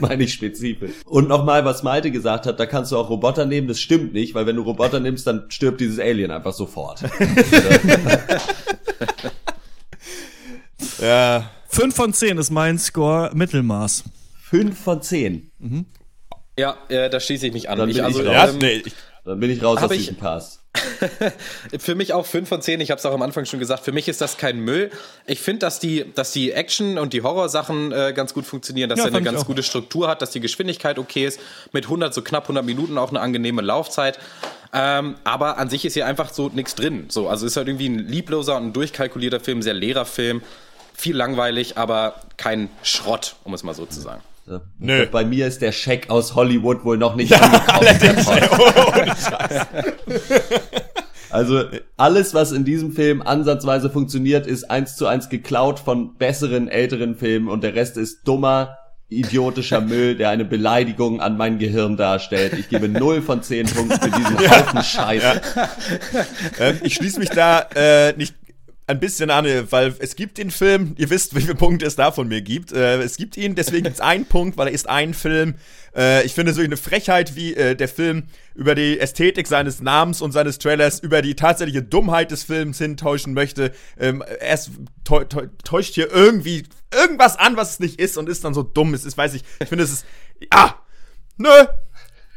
[0.00, 0.92] Meine ich spezifisch.
[1.04, 3.68] Und nochmal, was Malte gesagt hat, da kannst du auch Roboter nehmen.
[3.68, 7.02] Das stimmt nicht, weil wenn du Roboter nimmst, dann stirbt dieses Alien einfach sofort.
[11.02, 11.50] ja.
[11.68, 14.04] Fünf von zehn ist mein Score Mittelmaß.
[14.42, 15.50] Fünf von zehn.
[15.58, 15.84] Mhm.
[16.58, 17.78] Ja, äh, da schließe ich mich an.
[17.78, 18.50] Dann bin ich, also, ich raus.
[18.50, 18.94] Ähm, nee, ich,
[19.24, 20.60] dann bin ich raus aus diesem Pass.
[21.78, 23.92] für mich auch 5 von 10, ich habe es auch am Anfang schon gesagt, für
[23.92, 24.90] mich ist das kein Müll.
[25.26, 28.98] Ich finde, dass die, dass die Action und die Horrorsachen äh, ganz gut funktionieren, dass
[28.98, 31.40] ja, er eine ganz gute Struktur hat, dass die Geschwindigkeit okay ist,
[31.72, 34.18] mit 100, so knapp 100 Minuten auch eine angenehme Laufzeit.
[34.72, 37.06] Ähm, aber an sich ist hier einfach so nichts drin.
[37.08, 40.42] So, also ist halt irgendwie ein liebloser und ein durchkalkulierter Film, sehr leerer Film,
[40.94, 44.22] viel langweilig, aber kein Schrott, um es mal so zu sagen.
[44.78, 45.06] Nö.
[45.06, 47.88] Bei mir ist der Scheck aus Hollywood wohl noch nicht angekommen.
[51.30, 51.64] also
[51.96, 57.16] alles, was in diesem Film ansatzweise funktioniert, ist eins zu eins geklaut von besseren älteren
[57.16, 58.78] Filmen und der Rest ist dummer,
[59.08, 62.54] idiotischer Müll, der eine Beleidigung an mein Gehirn darstellt.
[62.54, 65.40] Ich gebe 0 von 10 Punkten für diesen Haufen Scheiße.
[65.54, 65.68] Ja.
[66.58, 68.34] Ähm, ich schließe mich da äh, nicht
[68.88, 72.12] ein bisschen an, weil es gibt den Film, ihr wisst, wie viele Punkte es da
[72.12, 72.70] von mir gibt.
[72.70, 75.56] Äh, es gibt ihn, deswegen gibt es einen Punkt, weil er ist ein Film.
[75.94, 78.24] Äh, ich finde so eine Frechheit, wie äh, der Film
[78.54, 83.34] über die Ästhetik seines Namens und seines Trailers, über die tatsächliche Dummheit des Films hintäuschen
[83.34, 83.72] möchte.
[83.98, 84.58] Ähm, er
[85.64, 86.64] täuscht hier irgendwie
[86.94, 88.94] irgendwas an, was es nicht ist und ist dann so dumm.
[88.94, 90.06] Es ist, weiß ich, ich finde es ist,
[90.50, 90.74] ah,
[91.38, 91.48] nö,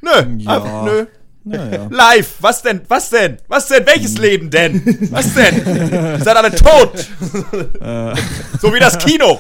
[0.02, 0.56] nö, ja.
[0.56, 1.06] einfach, nö.
[1.52, 2.82] Ja, Live, was denn?
[2.88, 3.38] Was denn?
[3.48, 3.86] Was denn?
[3.86, 4.22] Welches hm.
[4.22, 5.08] Leben denn?
[5.12, 5.56] Was denn?
[5.66, 6.94] Ihr seid alle tot.
[7.82, 8.16] Äh.
[8.62, 9.40] so wie das Kino.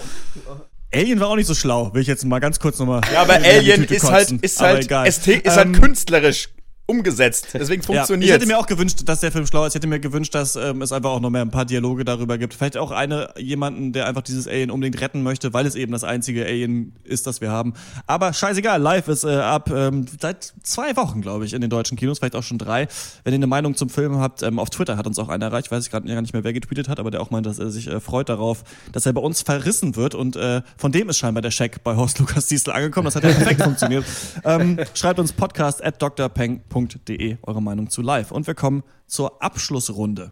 [0.93, 3.01] Alien war auch nicht so schlau, will ich jetzt mal ganz kurz nochmal.
[3.14, 6.49] Ja, aber Alien ist halt, ist halt, ist halt, ist halt künstlerisch
[6.90, 7.50] umgesetzt.
[7.54, 8.28] Deswegen funktioniert.
[8.28, 9.74] Ja, ich hätte mir auch gewünscht, dass der Film schlau ist.
[9.74, 12.40] Ich hätte mir gewünscht, dass ähm, es einfach auch noch mehr ein paar Dialoge darüber
[12.40, 12.56] gibt.
[12.56, 16.04] Vielleicht auch eine jemanden, der einfach dieses Alien unbedingt retten möchte, weil es eben das
[16.04, 17.76] einzige Alien ist, das wir haben.
[18.08, 21.96] Aber scheißegal, live ist äh, ab ähm, seit zwei Wochen, glaube ich, in den deutschen
[21.96, 22.88] Kinos, vielleicht auch schon drei.
[23.24, 25.70] Wenn ihr eine Meinung zum Film habt, ähm, auf Twitter hat uns auch einer erreicht,
[25.70, 27.70] weiß ich gerade gar nicht mehr, wer getweetet hat, aber der auch meint, dass er
[27.70, 31.20] sich äh, freut darauf, dass er bei uns verrissen wird und äh, von dem ist
[31.20, 33.06] scheinbar der Scheck bei Horst Lukas Diesel angekommen.
[33.06, 34.06] Das hat ja perfekt funktioniert.
[34.44, 38.32] Ähm, schreibt uns podcast at drpeng.de eure eure Meinung zu live.
[38.32, 40.32] Und wir kommen zur Abschlussrunde.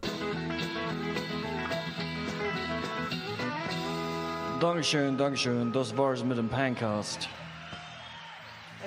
[4.59, 5.71] Dankeschön, Dankeschön.
[5.71, 7.29] Das war's mit dem Pancast.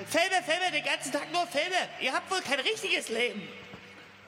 [0.06, 1.76] Filme, Filme, den ganzen Tag nur Filme.
[2.02, 3.42] Ihr habt wohl kein richtiges Leben.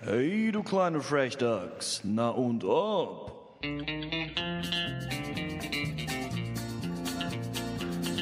[0.01, 2.01] Hey, du kleine Frechdachs.
[2.05, 3.59] Na und ob?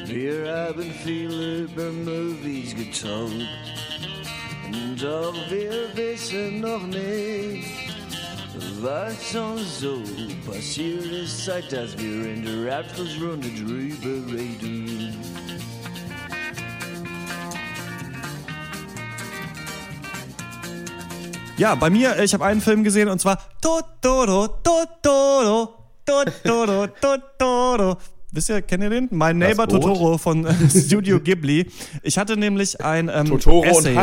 [0.05, 3.47] Wir haben viele über Movies getalkt.
[5.01, 7.67] Doch wir wissen noch nicht,
[8.81, 10.01] was uns so
[10.45, 15.15] passiert ist, seit dass wir in der Abschlussrunde drüber reden.
[21.57, 27.97] Ja, bei mir, äh, ich habe einen Film gesehen und zwar Totoro, Totoro, Totoro, Totoro.
[28.33, 29.09] Wisst ihr, kennt ihr den?
[29.11, 29.81] Mein Neighbor Boot?
[29.81, 31.69] Totoro von äh, Studio Ghibli.
[32.01, 33.93] Ich hatte nämlich ein ähm, Essay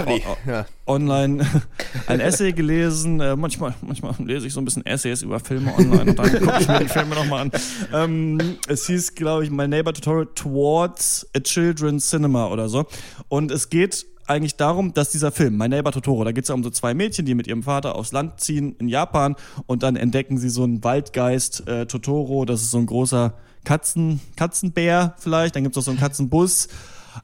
[0.47, 0.67] Ja.
[0.87, 1.47] online,
[2.07, 3.21] ein Essay gelesen.
[3.21, 6.59] Äh, manchmal, manchmal lese ich so ein bisschen Essays über Filme online und dann gucke
[6.61, 7.53] ich mir die Filme nochmal an.
[7.95, 12.85] Ähm, es hieß, glaube ich, My Neighbor Totoro Towards a Children's Cinema oder so.
[13.29, 16.55] Und es geht eigentlich darum, dass dieser Film, My Neighbor Totoro, da geht es ja
[16.55, 19.97] um so zwei Mädchen, die mit ihrem Vater aufs Land ziehen in Japan und dann
[19.97, 23.33] entdecken sie so einen Waldgeist, äh, Totoro, das ist so ein großer
[23.69, 26.69] Katzen, Katzenbär vielleicht, dann gibt es auch so einen Katzenbus.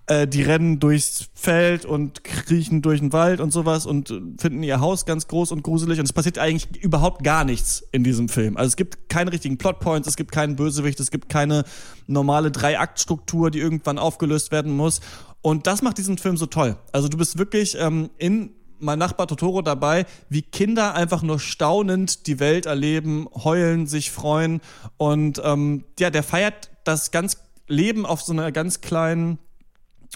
[0.09, 4.63] Äh, die rennen durchs Feld und kriechen durch den Wald und sowas und äh, finden
[4.63, 8.29] ihr Haus ganz groß und gruselig und es passiert eigentlich überhaupt gar nichts in diesem
[8.29, 8.59] Film.
[8.59, 11.65] Also es gibt keine richtigen Plotpoints, es gibt keinen Bösewicht, es gibt keine
[12.07, 15.01] normale Drei-Akt-Struktur, die irgendwann aufgelöst werden muss.
[15.41, 16.77] Und das macht diesen Film so toll.
[16.93, 18.51] Also du bist wirklich ähm, in
[18.85, 24.61] mein Nachbar Totoro dabei, wie Kinder einfach nur staunend die Welt erleben, heulen, sich freuen.
[24.97, 29.39] Und ähm, ja, der feiert das ganz Leben auf so einer ganz kleinen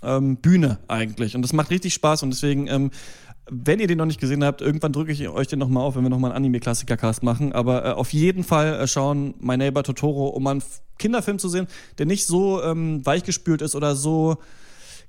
[0.02, 1.34] ähm, Bühne eigentlich.
[1.34, 2.22] Und das macht richtig Spaß.
[2.22, 2.90] Und deswegen ähm,
[3.50, 6.02] wenn ihr den noch nicht gesehen habt, irgendwann drücke ich euch den nochmal auf, wenn
[6.02, 7.52] wir nochmal einen Anime-Klassiker-Cast machen.
[7.52, 10.62] Aber äh, auf jeden Fall äh, schauen My Neighbor Totoro, um einen
[10.98, 11.66] Kinderfilm zu sehen,
[11.98, 14.38] der nicht so ähm, weichgespült ist oder so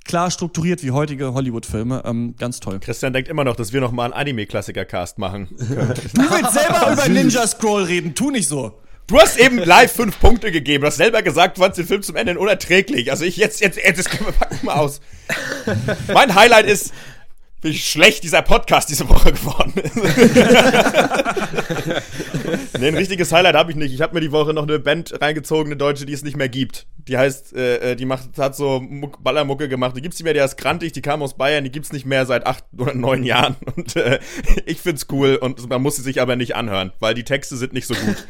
[0.09, 2.01] klar strukturiert wie heutige Hollywood-Filme.
[2.03, 2.79] Ähm, ganz toll.
[2.79, 5.47] Christian denkt immer noch, dass wir noch mal einen Anime-Klassiker-Cast machen.
[5.51, 8.73] Du willst selber über Ninja Scroll reden, tu nicht so.
[9.05, 10.81] Du hast eben live fünf Punkte gegeben.
[10.81, 13.11] Du hast selber gesagt, du fandst den Film zum Ende unerträglich.
[13.11, 14.99] Also ich jetzt, jetzt, jetzt, das können wir packen mal aus.
[16.13, 16.91] mein Highlight ist,
[17.61, 19.95] wie schlecht dieser Podcast diese Woche geworden ist.
[22.79, 23.93] nee, ein richtiges Highlight habe ich nicht.
[23.93, 26.49] Ich habe mir die Woche noch eine Band reingezogen, eine deutsche, die es nicht mehr
[26.49, 26.87] gibt.
[27.09, 29.97] Die heißt, äh, äh, die macht, hat so Muck, Ballermucke gemacht.
[29.97, 32.25] Die gibt's nicht mehr, die heißt Grantig, die kam aus Bayern, die gibt's nicht mehr
[32.25, 33.55] seit acht oder neun Jahren.
[33.75, 34.19] Und äh,
[34.65, 37.73] ich find's cool und man muss sie sich aber nicht anhören, weil die Texte sind
[37.73, 38.25] nicht so gut.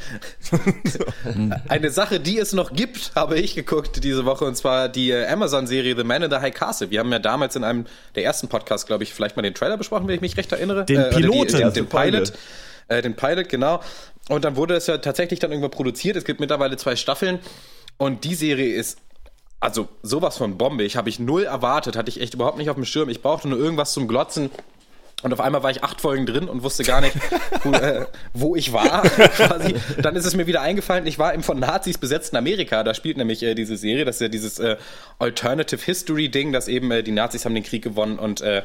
[1.68, 5.28] Eine Sache, die es noch gibt, habe ich geguckt diese Woche, und zwar die äh,
[5.28, 6.90] Amazon-Serie The Man in the High Castle.
[6.90, 9.78] Wir haben ja damals in einem der ersten Podcasts, glaube ich, vielleicht mal den Trailer
[9.78, 10.86] besprochen, wenn ich mich recht erinnere.
[10.86, 11.60] Den oder Piloten.
[11.60, 12.12] Ja, den, den Pilot.
[12.12, 12.34] Pilot.
[12.88, 13.82] Äh, den Pilot, genau.
[14.30, 16.16] Und dann wurde es ja tatsächlich dann irgendwann produziert.
[16.16, 17.40] Es gibt mittlerweile zwei Staffeln.
[17.98, 18.98] Und die Serie ist
[19.60, 20.84] also sowas von Bombe.
[20.84, 23.10] Ich habe ich null erwartet, hatte ich echt überhaupt nicht auf dem Schirm.
[23.10, 24.50] Ich brauchte nur irgendwas zum Glotzen.
[25.22, 27.14] Und auf einmal war ich acht Folgen drin und wusste gar nicht,
[27.64, 29.02] wo, äh, wo ich war.
[29.36, 29.76] quasi.
[30.02, 32.84] Dann ist es mir wieder eingefallen, ich war im von Nazis besetzten Amerika.
[32.84, 34.78] Da spielt nämlich äh, diese Serie, das ist ja dieses äh,
[35.18, 38.64] Alternative History Ding, dass eben äh, die Nazis haben den Krieg gewonnen und äh,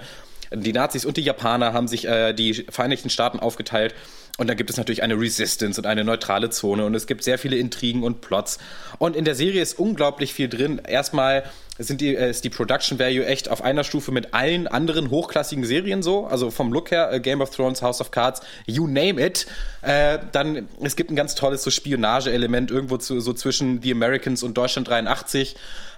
[0.57, 3.95] die Nazis und die Japaner haben sich äh, die Vereinigten Staaten aufgeteilt.
[4.37, 7.39] Und dann gibt es natürlich eine Resistance und eine neutrale Zone und es gibt sehr
[7.39, 8.59] viele Intrigen und Plots.
[8.99, 10.81] Und in der Serie ist unglaublich viel drin.
[10.85, 11.45] Erstmal
[11.79, 15.65] sind die, äh, ist die Production Value echt auf einer Stufe mit allen anderen hochklassigen
[15.65, 16.27] Serien so.
[16.27, 19.47] Also vom Look her, äh, Game of Thrones, House of Cards, you name it.
[19.83, 24.43] Äh, dann, es gibt ein ganz tolles so Spionage-Element irgendwo zu, so zwischen The Americans
[24.43, 25.55] und Deutschland 83.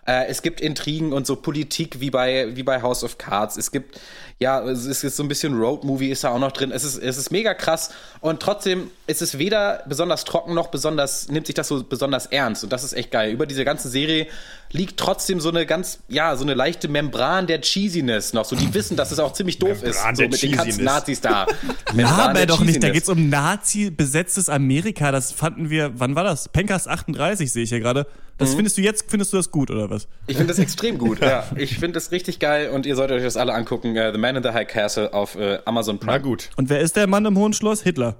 [0.07, 3.57] Äh, es gibt Intrigen und so Politik wie bei, wie bei House of Cards.
[3.57, 3.99] Es gibt,
[4.39, 6.71] ja, es ist so ein bisschen Road-Movie ist da auch noch drin.
[6.71, 7.91] Es ist, es ist mega krass
[8.21, 12.63] und trotzdem ist es weder besonders trocken noch besonders, nimmt sich das so besonders ernst
[12.63, 13.33] und das ist echt geil.
[13.33, 14.29] Über diese ganze Serie
[14.71, 18.45] liegt trotzdem so eine ganz, ja, so eine leichte Membran der Cheesiness noch.
[18.45, 20.67] So, die wissen, dass es auch ziemlich doof Membran ist, so der mit den ganzen
[20.67, 20.87] Cheesiness.
[20.87, 21.47] Nazis da.
[22.07, 22.83] Aber doch nicht.
[22.83, 25.11] Da geht's um Nazi-besetztes Amerika.
[25.11, 26.49] Das fanden wir, wann war das?
[26.49, 28.07] Pencast 38 sehe ich hier gerade.
[28.39, 28.57] Das Mhm.
[28.57, 30.09] findest du jetzt, findest du das gut, oder was?
[30.27, 31.47] Ich finde das extrem gut, ja.
[31.57, 33.97] Ich finde das richtig geil und ihr solltet euch das alle angucken.
[33.97, 36.13] Äh, The Man in the High Castle auf äh, Amazon Prime.
[36.13, 36.51] Na gut.
[36.57, 37.83] Und wer ist der Mann im hohen Schloss?
[37.83, 38.17] Hitler.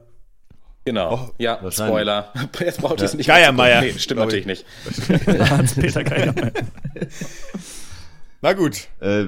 [0.87, 1.31] Genau.
[1.39, 1.91] ja, wahrscheinlich.
[1.95, 2.33] Spoiler.
[2.61, 3.27] Jetzt braucht ihr es nicht.
[3.27, 4.65] Geiermeier, Nee, stimmt natürlich nicht.
[5.51, 6.53] Hans-Peter Geigermeier.
[8.41, 8.89] Na gut.
[9.01, 9.27] Äh,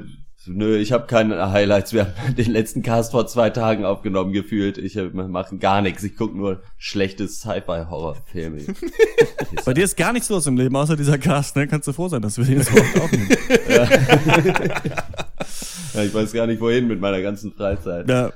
[0.49, 1.93] nö, ich habe keine Highlights.
[1.93, 4.79] Wir haben den letzten Cast vor zwei Tagen aufgenommen gefühlt.
[4.79, 6.03] Ich äh, mache gar nichts.
[6.03, 8.63] Ich gucke nur schlechtes Sci-Fi-Horrorfilme.
[9.65, 11.67] Bei dir ist gar nichts los im Leben, außer dieser Cast, ne?
[11.67, 13.29] Kannst du froh sein, dass wir den jetzt aufnehmen.
[15.95, 18.09] ja, ich weiß gar nicht wohin mit meiner ganzen Freizeit.
[18.09, 18.33] Ja.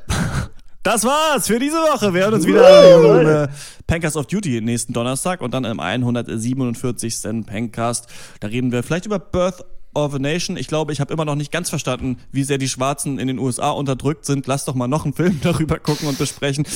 [0.82, 2.12] Das war's für diese Woche.
[2.12, 3.48] Wir hören uns wieder im äh,
[3.86, 7.46] Pancast of Duty nächsten Donnerstag und dann im 147.
[7.46, 8.08] Pancast.
[8.40, 9.64] Da reden wir vielleicht über Birth
[9.94, 10.56] of a Nation.
[10.56, 13.38] Ich glaube, ich habe immer noch nicht ganz verstanden, wie sehr die Schwarzen in den
[13.38, 14.46] USA unterdrückt sind.
[14.46, 16.66] Lasst doch mal noch einen Film darüber gucken und besprechen.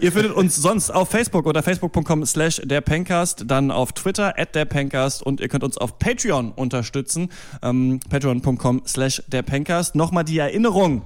[0.00, 4.54] Ihr findet uns sonst auf Facebook oder facebook.com slash der Pencast, dann auf Twitter at
[4.54, 7.28] der Pencast und ihr könnt uns auf Patreon unterstützen.
[7.62, 9.94] Ähm, patreon.com slash der Pencast.
[9.94, 11.02] Nochmal die Erinnerung.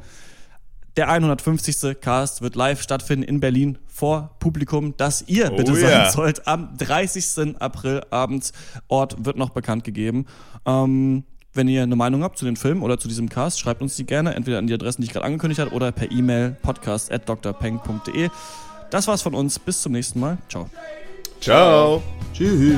[0.96, 2.00] Der 150.
[2.00, 6.10] Cast wird live stattfinden in Berlin vor Publikum, das ihr bitte sein ja.
[6.10, 6.46] sollt.
[6.46, 7.60] Am 30.
[7.60, 8.52] April abends.
[8.88, 10.24] Ort wird noch bekannt gegeben.
[10.64, 11.24] Ähm,
[11.56, 14.04] Wenn ihr eine Meinung habt zu den Filmen oder zu diesem Cast, schreibt uns die
[14.04, 18.28] gerne, entweder an die Adressen, die ich gerade angekündigt habe, oder per E-Mail podcast.drpeng.de.
[18.90, 19.58] Das war's von uns.
[19.58, 20.38] Bis zum nächsten Mal.
[20.48, 20.68] Ciao.
[21.40, 22.02] Ciao.
[22.34, 22.76] Tschüss.